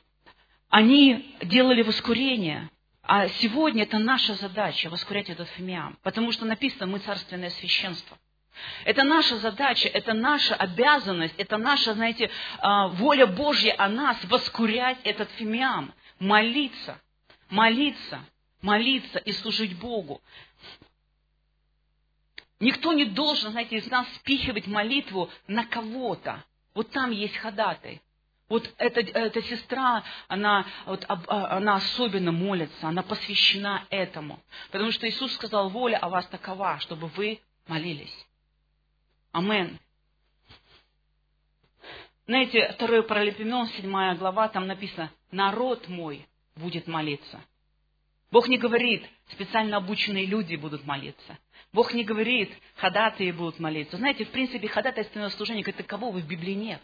они 0.69 1.37
делали 1.43 1.83
воскурение, 1.83 2.69
а 3.03 3.29
сегодня 3.29 3.85
это 3.85 3.99
наша 3.99 4.35
задача 4.35 4.91
воскурять 4.91 5.31
этот 5.31 5.49
фимиам, 5.51 5.97
потому 6.03 6.33
что 6.33 6.45
написано, 6.45 6.87
мы 6.87 6.99
царственное 6.99 7.51
священство. 7.51 8.19
Это 8.85 9.05
наша 9.05 9.37
задача, 9.37 9.89
это 9.89 10.15
наша 10.15 10.55
обязанность, 10.55 11.35
это 11.39 11.57
наша, 11.57 11.95
знаете, 11.95 12.31
а, 12.59 12.89
воля 12.89 13.27
Божья 13.27 13.75
о 13.79 13.89
нас 13.89 14.17
воскурять 14.25 14.99
этот 15.05 15.31
фимиам, 15.33 15.93
молиться, 16.19 17.01
молиться, 17.51 18.21
молиться 18.63 19.19
и 19.19 19.33
служить 19.33 19.79
Богу. 19.79 20.21
Никто 22.59 22.93
не 22.93 23.05
должен, 23.05 23.53
знаете, 23.53 23.77
из 23.77 23.91
нас 23.91 24.07
спихивать 24.17 24.67
молитву 24.67 25.31
на 25.47 25.65
кого-то. 25.65 26.43
Вот 26.75 26.91
там 26.91 27.11
есть 27.11 27.37
ходатай. 27.37 28.01
Вот 28.49 28.73
эта, 28.79 29.01
эта 29.01 29.43
сестра, 29.43 30.05
она, 30.29 30.65
вот, 30.87 31.05
а, 31.09 31.57
она 31.57 31.77
особенно 31.77 32.33
молится, 32.33 32.89
она 32.89 33.03
посвящена 33.03 33.85
этому. 33.91 34.41
Потому 34.71 34.93
что 34.93 35.09
Иисус 35.09 35.35
сказал, 35.35 35.69
воля 35.69 35.97
о 35.99 36.09
вас 36.09 36.27
такова, 36.29 36.79
чтобы 36.79 37.09
вы 37.09 37.41
молились. 37.67 38.26
Амен. 39.37 39.79
Знаете, 42.27 42.73
второй 42.73 43.03
Паралипомен, 43.03 43.67
седьмая 43.67 44.15
глава, 44.15 44.49
там 44.49 44.67
написано, 44.67 45.13
народ 45.31 45.89
мой 45.89 46.27
будет 46.55 46.87
молиться. 46.87 47.45
Бог 48.31 48.49
не 48.49 48.57
говорит, 48.57 49.05
специально 49.27 49.77
обученные 49.77 50.25
люди 50.25 50.57
будут 50.57 50.87
молиться. 50.87 51.39
Бог 51.75 51.93
не 51.93 52.03
говорит, 52.03 52.51
ходатые 52.77 53.35
будут 53.35 53.59
молиться. 53.59 53.99
Знаете, 53.99 54.25
в 54.25 54.31
принципе, 54.31 54.69
ходатайственного 54.69 55.29
служения 55.29 55.63
как 55.63 55.77
такового 55.77 56.19
в 56.19 56.27
Библии 56.27 56.55
нет. 56.55 56.81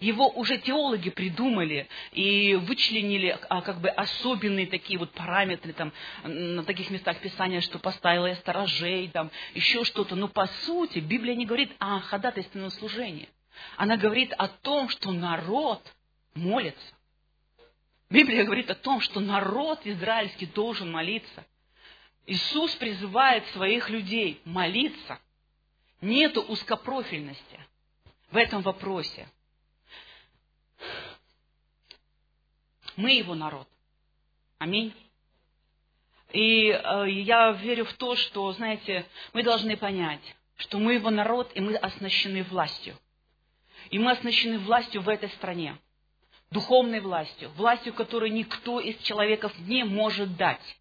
Его 0.00 0.28
уже 0.28 0.58
теологи 0.58 1.10
придумали 1.10 1.88
и 2.12 2.54
вычленили 2.54 3.38
а, 3.48 3.62
как 3.62 3.80
бы 3.80 3.88
особенные 3.88 4.66
такие 4.66 4.98
вот 4.98 5.12
параметры 5.12 5.72
там 5.72 5.92
на 6.24 6.64
таких 6.64 6.90
местах 6.90 7.18
Писания, 7.20 7.60
что 7.60 7.78
поставила 7.78 8.26
я 8.26 8.34
сторожей, 8.36 9.08
там 9.08 9.30
еще 9.54 9.84
что-то. 9.84 10.16
Но 10.16 10.28
по 10.28 10.46
сути 10.46 10.98
Библия 10.98 11.36
не 11.36 11.46
говорит 11.46 11.72
о 11.78 12.00
ходатайственном 12.00 12.70
служении. 12.70 13.28
Она 13.76 13.96
говорит 13.96 14.32
о 14.32 14.48
том, 14.48 14.88
что 14.88 15.12
народ 15.12 15.80
молится. 16.34 16.94
Библия 18.10 18.44
говорит 18.44 18.70
о 18.70 18.74
том, 18.74 19.00
что 19.00 19.20
народ 19.20 19.80
израильский 19.84 20.46
должен 20.46 20.90
молиться. 20.90 21.44
Иисус 22.26 22.74
призывает 22.74 23.46
своих 23.48 23.90
людей 23.90 24.40
молиться. 24.44 25.18
Нету 26.00 26.42
узкопрофильности 26.42 27.60
в 28.30 28.36
этом 28.36 28.62
вопросе. 28.62 29.28
Мы 32.96 33.12
его 33.12 33.34
народ. 33.34 33.68
Аминь. 34.58 34.94
И 36.32 36.68
э, 36.68 37.10
я 37.10 37.52
верю 37.52 37.84
в 37.84 37.92
то, 37.94 38.16
что, 38.16 38.52
знаете, 38.52 39.06
мы 39.32 39.42
должны 39.42 39.76
понять, 39.76 40.36
что 40.56 40.78
мы 40.78 40.94
его 40.94 41.10
народ, 41.10 41.50
и 41.54 41.60
мы 41.60 41.76
оснащены 41.76 42.42
властью. 42.44 42.96
И 43.90 43.98
мы 43.98 44.12
оснащены 44.12 44.58
властью 44.58 45.02
в 45.02 45.08
этой 45.08 45.28
стране. 45.30 45.76
Духовной 46.50 47.00
властью. 47.00 47.50
Властью, 47.56 47.94
которую 47.94 48.32
никто 48.32 48.80
из 48.80 48.96
человеков 49.02 49.56
не 49.60 49.84
может 49.84 50.36
дать. 50.36 50.78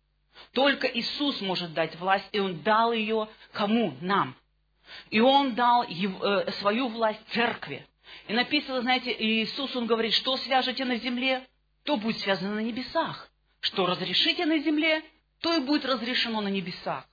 Только 0.53 0.88
Иисус 0.88 1.41
может 1.41 1.73
дать 1.73 1.95
власть, 1.97 2.27
и 2.32 2.39
Он 2.39 2.62
дал 2.62 2.93
ее 2.93 3.27
кому? 3.51 3.95
Нам. 4.01 4.36
И 5.10 5.19
Он 5.19 5.56
дал 5.56 5.84
э, 5.84 6.51
свою 6.53 6.88
власть 6.88 7.21
церкви. 7.29 7.88
И 8.28 8.34
написано, 8.34 8.82
знаете, 8.82 9.15
Иисус, 9.17 9.76
Он 9.76 9.86
говорит, 9.86 10.13
что 10.13 10.38
свяжете 10.38 10.86
на 10.86 10.97
земле, 10.97 11.47
то 11.84 11.97
будет 11.97 12.19
связано 12.19 12.56
на 12.56 12.62
небесах. 12.62 13.30
Что 13.60 13.86
разрешите 13.86 14.45
на 14.45 14.60
земле, 14.60 15.04
то 15.41 15.56
и 15.56 15.60
будет 15.60 15.86
разрешено 15.86 16.41
на 16.41 16.47
небесах. 16.47 17.06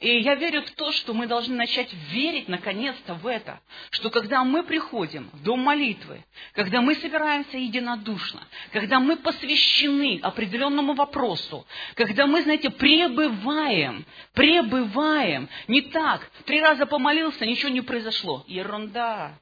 И 0.00 0.20
я 0.20 0.36
верю 0.36 0.62
в 0.62 0.70
то, 0.72 0.92
что 0.92 1.12
мы 1.12 1.26
должны 1.26 1.56
начать 1.56 1.92
верить 2.10 2.48
наконец-то 2.48 3.14
в 3.14 3.26
это, 3.26 3.60
что 3.90 4.10
когда 4.10 4.44
мы 4.44 4.62
приходим 4.62 5.28
в 5.32 5.42
дом 5.42 5.60
молитвы, 5.60 6.24
когда 6.52 6.80
мы 6.80 6.94
собираемся 6.94 7.58
единодушно, 7.58 8.46
когда 8.72 9.00
мы 9.00 9.16
посвящены 9.16 10.20
определенному 10.22 10.94
вопросу, 10.94 11.66
когда 11.94 12.26
мы, 12.26 12.42
знаете, 12.42 12.70
пребываем, 12.70 14.06
пребываем, 14.34 15.48
не 15.66 15.82
так, 15.82 16.30
три 16.46 16.60
раза 16.60 16.86
помолился, 16.86 17.44
ничего 17.44 17.70
не 17.70 17.80
произошло, 17.80 18.44
ерунда, 18.46 19.38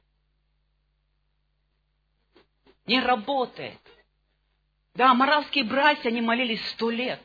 не 2.87 2.99
работает. 3.01 3.79
Да, 4.95 5.13
моравские 5.13 5.65
братья, 5.65 6.09
они 6.09 6.21
молились 6.21 6.65
сто 6.69 6.89
лет. 6.89 7.21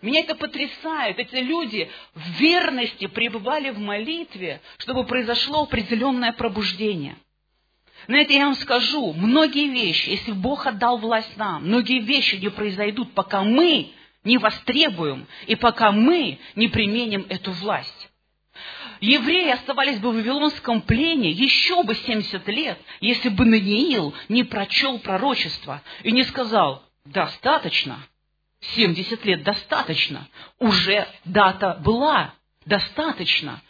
Меня 0.00 0.20
это 0.20 0.34
потрясает. 0.34 1.18
Эти 1.18 1.36
люди 1.36 1.90
в 2.14 2.30
верности 2.38 3.06
пребывали 3.06 3.70
в 3.70 3.78
молитве, 3.78 4.60
чтобы 4.78 5.04
произошло 5.04 5.62
определенное 5.62 6.32
пробуждение. 6.32 7.16
Знаете, 8.06 8.36
я 8.36 8.44
вам 8.44 8.54
скажу, 8.56 9.14
многие 9.14 9.68
вещи, 9.68 10.10
если 10.10 10.32
Бог 10.32 10.66
отдал 10.66 10.98
власть 10.98 11.36
нам, 11.38 11.64
многие 11.64 12.00
вещи 12.00 12.36
не 12.36 12.50
произойдут, 12.50 13.14
пока 13.14 13.42
мы 13.42 13.92
не 14.24 14.36
востребуем 14.36 15.26
и 15.46 15.54
пока 15.56 15.90
мы 15.90 16.38
не 16.54 16.68
применим 16.68 17.24
эту 17.30 17.52
власть. 17.52 18.03
Евреи 19.00 19.50
оставались 19.50 19.98
бы 19.98 20.10
в 20.10 20.14
Вавилонском 20.14 20.82
плене 20.82 21.30
еще 21.30 21.82
бы 21.82 21.94
70 21.94 22.46
лет, 22.48 22.78
если 23.00 23.28
бы 23.28 23.44
Наниил 23.44 24.14
не 24.28 24.44
прочел 24.44 24.98
пророчество 24.98 25.82
и 26.02 26.12
не 26.12 26.24
сказал, 26.24 26.82
достаточно, 27.04 27.98
70 28.60 29.24
лет 29.24 29.42
достаточно, 29.42 30.28
уже 30.58 31.06
дата 31.24 31.80
была, 31.84 32.34
достаточно. 32.66 33.62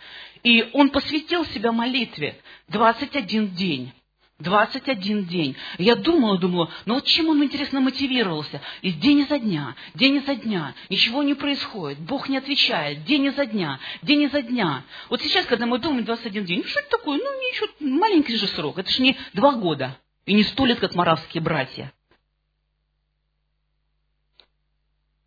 И 0.42 0.68
он 0.72 0.90
посвятил 0.90 1.44
себя 1.46 1.72
молитве 1.72 2.38
21 2.68 3.54
день. 3.54 3.92
21 4.40 5.26
день. 5.26 5.56
Я 5.78 5.94
думала, 5.94 6.38
думала, 6.38 6.70
ну 6.86 6.94
вот 6.94 7.04
чем 7.04 7.28
он, 7.28 7.42
интересно, 7.44 7.80
мотивировался? 7.80 8.60
И 8.82 8.90
день 8.90 9.20
изо 9.20 9.38
дня, 9.38 9.76
день 9.94 10.16
изо 10.16 10.34
дня, 10.34 10.74
ничего 10.90 11.22
не 11.22 11.34
происходит, 11.34 12.00
Бог 12.00 12.28
не 12.28 12.38
отвечает, 12.38 13.04
день 13.04 13.26
изо 13.26 13.46
дня, 13.46 13.78
день 14.02 14.22
изо 14.22 14.42
дня. 14.42 14.82
Вот 15.08 15.22
сейчас, 15.22 15.46
когда 15.46 15.66
мы 15.66 15.78
думаем 15.78 16.04
21 16.04 16.44
день, 16.46 16.58
ну 16.62 16.64
что 16.64 16.80
это 16.80 16.90
такое? 16.90 17.18
Ну 17.18 17.40
ничего, 17.40 17.68
маленький 17.78 18.36
же 18.36 18.48
срок, 18.48 18.78
это 18.78 18.90
же 18.90 19.02
не 19.02 19.16
два 19.34 19.52
года 19.52 19.98
и 20.26 20.32
не 20.32 20.42
сто 20.42 20.66
лет, 20.66 20.80
как 20.80 20.96
моравские 20.96 21.40
братья. 21.40 21.92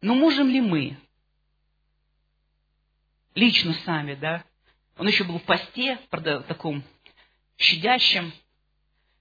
Но 0.02 0.16
можем 0.16 0.50
ли 0.50 0.60
мы, 0.60 0.98
лично 3.36 3.74
сами, 3.86 4.16
да, 4.16 4.44
он 4.98 5.08
еще 5.08 5.24
был 5.24 5.40
в 5.40 5.44
посте, 5.44 5.98
правда, 6.10 6.42
таком 6.42 6.84
щадящем, 7.58 8.34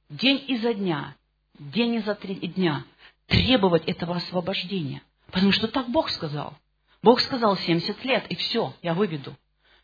день 0.09 0.45
изо 0.49 0.75
дня, 0.75 1.17
день 1.59 1.97
изо 1.97 2.15
три 2.15 2.35
дня 2.35 2.85
требовать 3.27 3.85
этого 3.87 4.17
освобождения. 4.17 5.03
Потому 5.31 5.53
что 5.53 5.69
так 5.69 5.89
Бог 5.89 6.11
сказал. 6.11 6.55
Бог 7.03 7.21
сказал 7.21 7.57
70 7.57 8.05
лет, 8.05 8.27
и 8.29 8.37
все, 8.37 8.75
я 8.83 8.95
выведу. 8.95 9.37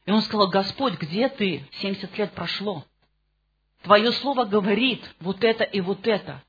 И 0.06 0.11
он 0.11 0.22
сказал, 0.22 0.48
Господь, 0.48 0.94
где 0.94 1.28
ты? 1.28 1.68
70 1.80 2.16
лет 2.18 2.32
прошло. 2.32 2.85
Твое 3.82 4.12
слово 4.12 4.44
говорит 4.44 5.02
вот 5.20 5.42
это 5.44 5.64
и 5.64 5.80
вот 5.80 6.06
это. 6.06 6.42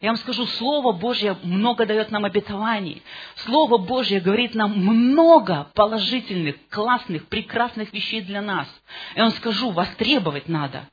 Я 0.00 0.10
вам 0.10 0.16
скажу, 0.16 0.46
Слово 0.46 0.92
Божье 0.92 1.38
много 1.42 1.86
дает 1.86 2.10
нам 2.10 2.24
обетований. 2.24 3.02
Слово 3.36 3.78
Божье 3.78 4.20
говорит 4.20 4.54
нам 4.54 4.78
много 4.78 5.70
положительных, 5.74 6.56
классных, 6.68 7.26
прекрасных 7.28 7.92
вещей 7.92 8.20
для 8.20 8.42
нас. 8.42 8.68
Я 9.16 9.22
вам 9.22 9.32
скажу, 9.32 9.70
востребовать 9.70 10.48
надо. 10.48 10.88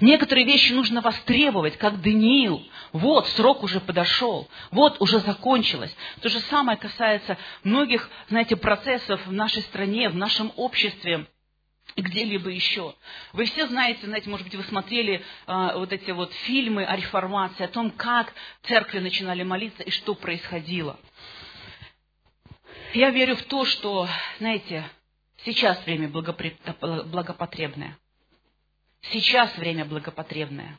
Некоторые 0.00 0.46
вещи 0.46 0.72
нужно 0.72 1.00
востребовать, 1.00 1.76
как 1.76 2.00
Даниил. 2.00 2.62
Вот, 2.92 3.28
срок 3.28 3.62
уже 3.62 3.80
подошел, 3.80 4.48
вот, 4.70 5.00
уже 5.00 5.20
закончилось. 5.20 5.94
То 6.20 6.28
же 6.28 6.40
самое 6.40 6.78
касается 6.78 7.36
многих, 7.62 8.08
знаете, 8.28 8.56
процессов 8.56 9.24
в 9.26 9.32
нашей 9.32 9.62
стране, 9.62 10.08
в 10.08 10.16
нашем 10.16 10.52
обществе 10.56 11.26
где-либо 11.96 12.50
еще. 12.50 12.94
Вы 13.32 13.44
все 13.46 13.66
знаете, 13.66 14.06
знаете, 14.06 14.30
может 14.30 14.46
быть, 14.46 14.54
вы 14.54 14.62
смотрели 14.64 15.24
э, 15.46 15.70
вот 15.74 15.92
эти 15.92 16.10
вот 16.10 16.32
фильмы 16.32 16.84
о 16.84 16.96
реформации, 16.96 17.64
о 17.64 17.68
том, 17.68 17.90
как 17.90 18.32
церкви 18.62 19.00
начинали 19.00 19.42
молиться 19.42 19.82
и 19.82 19.90
что 19.90 20.14
происходило. 20.14 20.98
Я 22.94 23.10
верю 23.10 23.36
в 23.36 23.42
то, 23.42 23.64
что, 23.64 24.08
знаете, 24.38 24.84
сейчас 25.44 25.84
время 25.84 26.08
благопотребное. 26.08 27.96
Сейчас 29.02 29.56
время 29.56 29.84
благопотребное. 29.84 30.78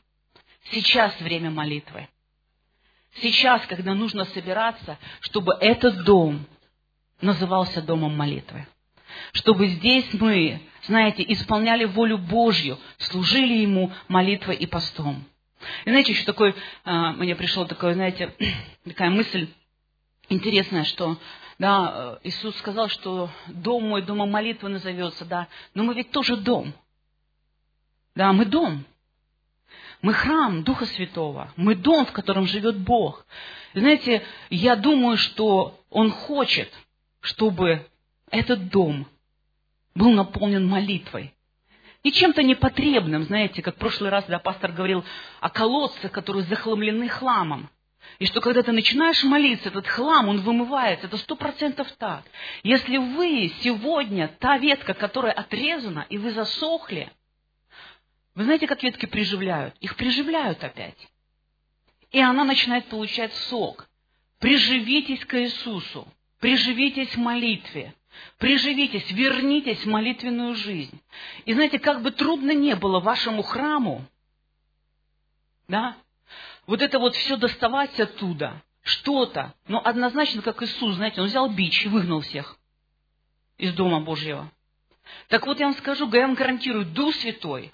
Сейчас 0.71 1.19
время 1.19 1.49
молитвы. 1.49 2.07
Сейчас, 3.15 3.65
когда 3.67 3.93
нужно 3.93 4.25
собираться, 4.25 4.97
чтобы 5.19 5.53
этот 5.59 6.03
дом 6.03 6.45
назывался 7.19 7.81
домом 7.81 8.15
молитвы 8.15 8.65
чтобы 9.33 9.67
здесь 9.67 10.07
мы, 10.13 10.61
знаете, 10.83 11.23
исполняли 11.27 11.85
волю 11.85 12.17
Божью, 12.17 12.77
служили 12.97 13.61
Ему 13.61 13.91
молитвой 14.07 14.55
и 14.55 14.65
постом. 14.65 15.23
И 15.85 15.89
знаете, 15.89 16.11
еще 16.13 16.25
такой, 16.25 16.55
а, 16.83 17.13
мне 17.13 17.35
пришла 17.35 17.65
такая, 17.65 17.93
знаете, 17.93 18.33
такая 18.85 19.09
мысль 19.09 19.47
интересная, 20.29 20.83
что 20.85 21.17
да, 21.59 22.19
Иисус 22.23 22.57
сказал, 22.57 22.89
что 22.89 23.29
дом 23.47 23.87
мой, 23.87 24.01
домом 24.01 24.31
молитвы 24.31 24.69
назовется, 24.69 25.25
да, 25.25 25.47
но 25.75 25.83
мы 25.83 25.93
ведь 25.93 26.11
тоже 26.11 26.35
дом. 26.35 26.73
Да, 28.15 28.33
мы 28.33 28.45
дом. 28.45 28.85
Мы 30.01 30.13
храм 30.13 30.63
Духа 30.63 30.85
Святого. 30.85 31.51
Мы 31.55 31.75
дом, 31.75 32.05
в 32.05 32.11
котором 32.11 32.47
живет 32.47 32.77
Бог. 32.77 33.25
Знаете, 33.73 34.23
я 34.49 34.75
думаю, 34.75 35.17
что 35.17 35.79
Он 35.89 36.11
хочет, 36.11 36.71
чтобы 37.21 37.87
этот 38.29 38.69
дом 38.69 39.07
был 39.93 40.11
наполнен 40.11 40.67
молитвой. 40.67 41.33
И 42.03 42.11
чем-то 42.11 42.41
непотребным, 42.41 43.23
знаете, 43.23 43.61
как 43.61 43.75
в 43.75 43.79
прошлый 43.79 44.09
раз, 44.09 44.25
да, 44.27 44.39
пастор 44.39 44.71
говорил 44.71 45.05
о 45.39 45.49
колодцах, 45.49 46.11
которые 46.11 46.43
захламлены 46.43 47.07
хламом. 47.07 47.69
И 48.17 48.25
что 48.25 48.41
когда 48.41 48.63
ты 48.63 48.71
начинаешь 48.71 49.23
молиться, 49.23 49.69
этот 49.69 49.87
хлам, 49.87 50.27
он 50.27 50.41
вымывается. 50.41 51.05
Это 51.05 51.17
сто 51.17 51.35
процентов 51.35 51.91
так. 51.99 52.23
Если 52.63 52.97
вы 52.97 53.53
сегодня 53.61 54.27
та 54.39 54.57
ветка, 54.57 54.95
которая 54.95 55.33
отрезана, 55.33 56.07
и 56.09 56.17
вы 56.17 56.31
засохли, 56.31 57.11
вы 58.35 58.45
знаете, 58.45 58.67
как 58.67 58.81
ветки 58.83 59.05
приживляют? 59.05 59.75
Их 59.79 59.95
приживляют 59.95 60.63
опять. 60.63 61.07
И 62.11 62.19
она 62.19 62.43
начинает 62.43 62.85
получать 62.87 63.33
сок. 63.33 63.89
Приживитесь 64.39 65.23
к 65.25 65.37
Иисусу. 65.37 66.07
Приживитесь 66.39 67.15
в 67.15 67.19
молитве. 67.19 67.93
Приживитесь, 68.37 69.09
вернитесь 69.11 69.85
в 69.85 69.89
молитвенную 69.89 70.55
жизнь. 70.55 71.01
И 71.45 71.53
знаете, 71.53 71.79
как 71.79 72.01
бы 72.01 72.11
трудно 72.11 72.51
не 72.51 72.75
было 72.75 72.99
вашему 72.99 73.41
храму, 73.41 74.05
да, 75.67 75.95
вот 76.67 76.81
это 76.81 76.99
вот 76.99 77.15
все 77.15 77.37
доставать 77.37 77.97
оттуда, 77.99 78.61
что-то, 78.83 79.53
но 79.67 79.81
однозначно, 79.83 80.41
как 80.41 80.61
Иисус, 80.61 80.95
знаете, 80.95 81.21
он 81.21 81.27
взял 81.27 81.49
бич 81.49 81.85
и 81.85 81.87
выгнал 81.87 82.21
всех 82.21 82.57
из 83.57 83.73
Дома 83.73 84.01
Божьего. 84.01 84.51
Так 85.29 85.45
вот 85.45 85.59
я 85.59 85.67
вам 85.67 85.75
скажу, 85.75 86.11
я 86.11 86.21
вам 86.21 86.33
гарантирую, 86.33 86.85
Дух 86.85 87.15
Святой 87.15 87.71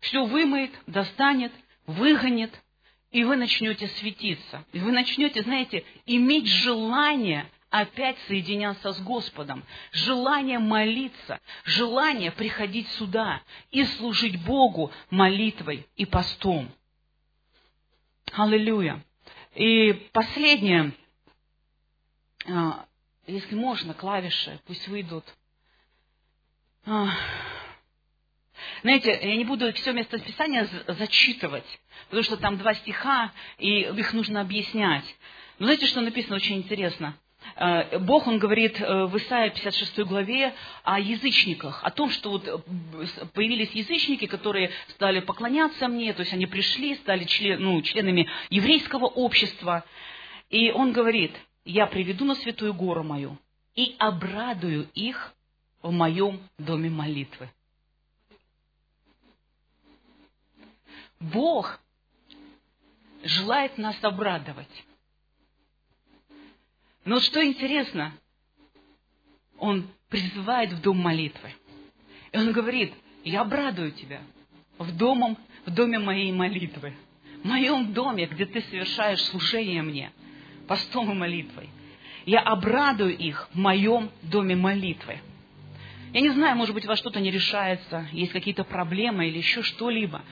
все 0.00 0.24
вымоет, 0.24 0.72
достанет, 0.86 1.52
выгонит, 1.86 2.52
и 3.10 3.24
вы 3.24 3.36
начнете 3.36 3.88
светиться. 3.88 4.64
И 4.72 4.78
вы 4.78 4.92
начнете, 4.92 5.42
знаете, 5.42 5.84
иметь 6.04 6.46
желание 6.46 7.50
опять 7.70 8.18
соединяться 8.26 8.92
с 8.92 9.00
Господом, 9.00 9.64
желание 9.92 10.58
молиться, 10.58 11.40
желание 11.64 12.30
приходить 12.30 12.88
сюда 12.90 13.42
и 13.70 13.84
служить 13.84 14.42
Богу 14.44 14.92
молитвой 15.10 15.86
и 15.96 16.06
постом. 16.06 16.70
Аллилуйя. 18.32 19.04
И 19.54 19.92
последнее, 20.12 20.92
а, 22.46 22.86
если 23.26 23.54
можно, 23.54 23.94
клавиши 23.94 24.60
пусть 24.66 24.86
выйдут. 24.88 25.24
Знаете, 28.82 29.18
я 29.22 29.36
не 29.36 29.44
буду 29.44 29.72
все 29.72 29.92
место 29.92 30.18
Писания 30.18 30.68
зачитывать, 30.86 31.66
потому 32.06 32.22
что 32.22 32.36
там 32.36 32.58
два 32.58 32.74
стиха, 32.74 33.32
и 33.58 33.80
их 33.80 34.12
нужно 34.12 34.40
объяснять. 34.40 35.04
Но 35.58 35.66
знаете, 35.66 35.86
что 35.86 36.00
написано 36.00 36.36
очень 36.36 36.56
интересно? 36.56 37.16
Э, 37.56 37.98
Бог, 37.98 38.26
Он 38.26 38.38
говорит 38.38 38.80
э, 38.80 39.06
в 39.06 39.16
Исаии 39.16 39.50
56 39.50 40.00
главе 40.00 40.54
о 40.82 40.98
язычниках, 41.00 41.82
о 41.82 41.90
том, 41.90 42.10
что 42.10 42.30
вот 42.30 42.46
э, 42.46 43.26
появились 43.32 43.70
язычники, 43.70 44.26
которые 44.26 44.70
стали 44.90 45.20
поклоняться 45.20 45.88
мне, 45.88 46.12
то 46.12 46.20
есть 46.20 46.32
они 46.32 46.46
пришли, 46.46 46.96
стали 46.96 47.24
член, 47.24 47.62
ну, 47.62 47.80
членами 47.82 48.28
еврейского 48.50 49.06
общества. 49.06 49.84
И 50.50 50.70
Он 50.70 50.92
говорит, 50.92 51.32
я 51.64 51.86
приведу 51.86 52.24
на 52.24 52.34
святую 52.34 52.74
гору 52.74 53.02
мою 53.02 53.38
и 53.74 53.94
обрадую 53.98 54.88
их 54.94 55.32
в 55.82 55.92
моем 55.92 56.40
доме 56.58 56.90
молитвы. 56.90 57.50
Бог 61.20 61.80
желает 63.22 63.78
нас 63.78 63.96
обрадовать. 64.02 64.84
Но 67.04 67.20
что 67.20 67.44
интересно, 67.44 68.12
Он 69.58 69.88
призывает 70.08 70.72
в 70.72 70.80
дом 70.82 70.98
молитвы. 70.98 71.54
И 72.32 72.38
Он 72.38 72.52
говорит, 72.52 72.92
я 73.24 73.40
обрадую 73.42 73.92
тебя 73.92 74.20
в, 74.78 74.96
домом, 74.96 75.38
в 75.64 75.70
доме 75.72 75.98
моей 75.98 76.32
молитвы. 76.32 76.94
В 77.42 77.46
моем 77.46 77.92
доме, 77.92 78.26
где 78.26 78.44
ты 78.46 78.60
совершаешь 78.62 79.22
служение 79.24 79.82
мне, 79.82 80.12
постом 80.66 81.10
и 81.12 81.14
молитвой. 81.14 81.68
Я 82.24 82.40
обрадую 82.40 83.16
их 83.16 83.48
в 83.52 83.58
моем 83.58 84.10
доме 84.22 84.56
молитвы. 84.56 85.20
Я 86.12 86.20
не 86.20 86.30
знаю, 86.30 86.56
может 86.56 86.74
быть, 86.74 86.86
вас 86.86 86.98
что-то 86.98 87.20
не 87.20 87.30
решается, 87.30 88.08
есть 88.12 88.32
какие-то 88.32 88.64
проблемы 88.64 89.28
или 89.28 89.38
еще 89.38 89.62
что-либо. 89.62 90.22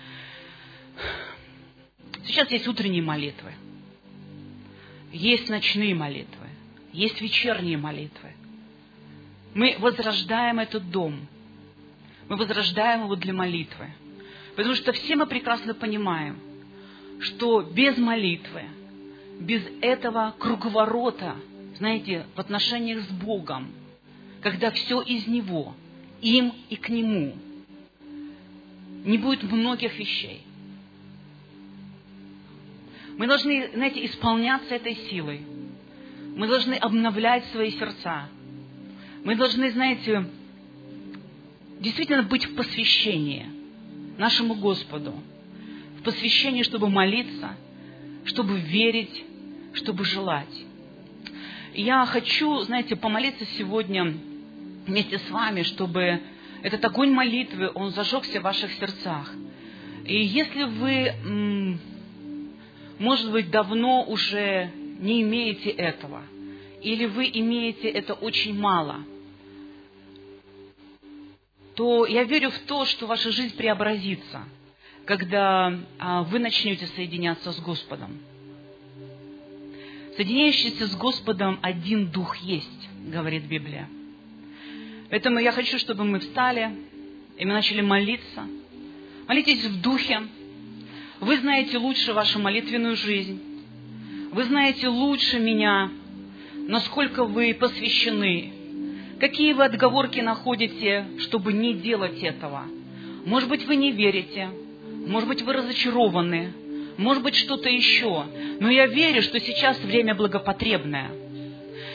Сейчас 2.27 2.51
есть 2.51 2.67
утренние 2.67 3.03
молитвы, 3.03 3.53
есть 5.13 5.49
ночные 5.49 5.95
молитвы, 5.95 6.49
есть 6.93 7.21
вечерние 7.21 7.77
молитвы. 7.77 8.31
Мы 9.55 9.77
возрождаем 9.79 10.59
этот 10.59 10.91
дом, 10.91 11.27
мы 12.29 12.37
возрождаем 12.37 13.05
его 13.05 13.17
для 13.17 13.33
молитвы. 13.33 13.91
Потому 14.57 14.75
что 14.75 14.93
все 14.93 15.17
мы 15.17 15.27
прекрасно 15.27 15.75
понимаем, 15.75 16.39
что 17.21 17.63
без 17.63 17.97
молитвы, 17.99 18.63
без 19.41 19.63
этого 19.81 20.35
круговорота, 20.39 21.37
знаете, 21.79 22.27
в 22.35 22.41
отношениях 22.41 23.03
с 23.03 23.09
Богом, 23.09 23.73
когда 24.41 24.71
все 24.71 25.01
из 25.03 25.27
Него, 25.27 25.75
им 26.23 26.53
и 26.69 26.77
к 26.77 26.89
Нему, 26.89 27.35
не 29.05 29.19
будет 29.19 29.43
многих 29.43 29.99
вещей. 29.99 30.43
Мы 33.17 33.27
должны, 33.27 33.71
знаете, 33.75 34.05
исполняться 34.07 34.75
этой 34.75 34.97
силой. 35.09 35.43
Мы 36.37 36.49
должны 36.49 36.75
обновлять 36.75 37.45
свои 37.47 37.71
сердца. 37.71 38.29
Мы 39.25 39.37
должны, 39.37 39.71
знаете, 39.71 40.27
действительно 41.81 42.25
быть 42.25 42.47
в 42.47 42.57
посвящении 42.57 43.47
нашему 44.19 44.55
Господу. 44.55 45.15
В 45.99 46.03
посвящении, 46.03 46.63
чтобы 46.63 46.89
молиться, 46.89 47.57
чтобы 48.25 48.59
верить, 48.59 49.25
чтобы 49.75 50.05
желать. 50.05 50.65
я 51.75 52.05
хочу, 52.07 52.61
знаете, 52.61 52.97
помолиться 52.97 53.45
сегодня 53.59 54.15
вместе 54.87 55.19
с 55.19 55.31
вами, 55.31 55.63
чтобы 55.63 56.21
этот 56.63 56.85
огонь 56.85 57.11
молитвы, 57.11 57.71
он 57.75 57.91
зажегся 57.91 58.41
в 58.41 58.45
ваших 58.45 58.73
сердцах. 58.73 59.33
И 60.05 60.17
если 60.17 60.65
вы 60.65 61.79
может 62.99 63.31
быть, 63.31 63.51
давно 63.51 64.05
уже 64.05 64.71
не 65.01 65.23
имеете 65.23 65.71
этого, 65.71 66.23
или 66.83 67.07
вы 67.07 67.31
имеете 67.33 67.89
это 67.89 68.15
очень 68.15 68.59
мало, 68.59 69.05
то 71.75 72.07
я 72.07 72.25
верю 72.25 72.51
в 72.51 72.59
то, 72.61 72.85
что 72.87 73.07
ваша 73.07 73.33
жизнь 73.33 73.57
преобразится, 73.57 74.45
когда 75.05 75.77
а, 75.99 76.23
вы 76.23 76.39
начнете 76.39 76.87
соединяться 76.87 77.53
с 77.53 77.61
Господом. 77.61 78.21
Соединяющийся 80.17 80.87
с 80.87 80.95
Господом 80.95 81.59
один 81.63 82.07
дух 82.07 82.37
есть, 82.37 82.89
говорит 83.07 83.45
Библия. 83.45 83.89
Поэтому 85.11 85.41
я 85.41 85.51
хочу, 85.51 85.79
чтобы 85.79 86.05
мы 86.05 86.21
встали, 86.21 86.71
и 87.37 87.45
мы 87.45 87.53
начали 87.53 87.81
молиться. 87.81 88.47
Молитесь 89.27 89.65
в 89.65 89.81
духе, 89.81 90.23
вы 91.21 91.39
знаете 91.39 91.79
лучше 91.79 92.13
вашу 92.13 92.39
молитвенную 92.39 92.97
жизнь. 92.97 93.41
Вы 94.33 94.45
знаете 94.45 94.89
лучше 94.89 95.39
меня, 95.39 95.91
насколько 96.67 97.25
вы 97.25 97.55
посвящены. 97.55 98.53
Какие 99.21 99.53
вы 99.53 99.65
отговорки 99.65 100.21
находите, 100.21 101.07
чтобы 101.21 101.53
не 101.53 101.75
делать 101.75 102.23
этого? 102.23 102.65
Может 103.25 103.49
быть, 103.49 103.65
вы 103.65 103.77
не 103.77 103.93
верите. 103.93 104.51
Может 105.07 105.29
быть, 105.29 105.43
вы 105.43 105.53
разочарованы. 105.53 106.53
Может 106.97 107.23
быть, 107.23 107.37
что-то 107.37 107.69
еще. 107.69 108.27
Но 108.61 108.71
я 108.71 108.87
верю, 108.87 109.23
что 109.23 109.39
сейчас 109.39 109.79
время 109.81 110.15
благопотребное. 110.15 111.11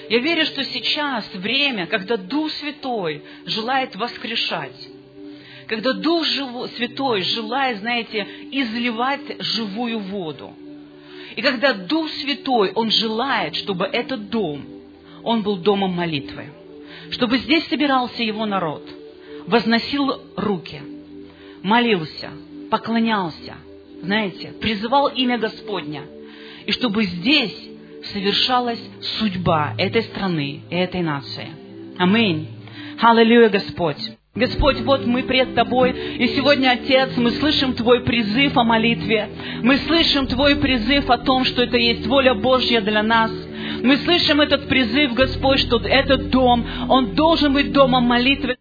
Я 0.09 0.19
верю, 0.19 0.45
что 0.45 0.63
сейчас 0.63 1.29
время, 1.35 1.85
когда 1.87 2.17
Дух 2.17 2.51
Святой 2.51 3.21
желает 3.45 3.95
воскрешать 3.95 4.88
когда 5.69 5.93
Дух 5.93 6.25
Святой 6.25 7.21
желает, 7.21 7.77
знаете, 7.77 8.27
изливать 8.51 9.21
живую 9.39 9.99
воду. 9.99 10.51
И 11.35 11.43
когда 11.43 11.73
Дух 11.73 12.09
Святой, 12.09 12.71
Он 12.73 12.89
желает, 12.89 13.55
чтобы 13.55 13.85
этот 13.85 14.29
дом, 14.29 14.65
он 15.23 15.43
был 15.43 15.57
домом 15.57 15.91
молитвы. 15.91 16.51
Чтобы 17.11 17.37
здесь 17.37 17.67
собирался 17.67 18.23
Его 18.23 18.47
народ, 18.47 18.81
возносил 19.45 20.19
руки, 20.35 20.81
молился, 21.61 22.31
поклонялся, 22.71 23.55
знаете, 24.01 24.53
призывал 24.59 25.07
имя 25.09 25.37
Господня. 25.37 26.01
И 26.65 26.71
чтобы 26.71 27.03
здесь 27.03 27.55
совершалась 28.11 28.81
судьба 29.19 29.75
этой 29.77 30.01
страны, 30.01 30.61
этой 30.71 31.01
нации. 31.01 31.49
Аминь. 31.99 32.47
Аллилуйя, 32.99 33.49
Господь. 33.49 34.18
Господь, 34.39 34.79
вот 34.81 35.05
мы 35.05 35.23
пред 35.23 35.53
Тобой, 35.53 35.91
и 35.91 36.27
сегодня, 36.27 36.69
Отец, 36.69 37.09
мы 37.17 37.31
слышим 37.31 37.73
Твой 37.73 38.05
призыв 38.05 38.57
о 38.57 38.63
молитве. 38.63 39.27
Мы 39.61 39.75
слышим 39.79 40.27
Твой 40.27 40.55
призыв 40.55 41.09
о 41.09 41.17
том, 41.17 41.43
что 41.43 41.63
это 41.63 41.75
есть 41.75 42.07
воля 42.07 42.33
Божья 42.33 42.79
для 42.79 43.03
нас. 43.03 43.31
Мы 43.83 43.97
слышим 43.97 44.39
этот 44.39 44.69
призыв, 44.69 45.13
Господь, 45.13 45.59
что 45.59 45.77
этот 45.79 46.29
дом, 46.29 46.65
он 46.87 47.15
должен 47.15 47.53
быть 47.53 47.73
домом 47.73 48.05
молитвы. 48.05 48.55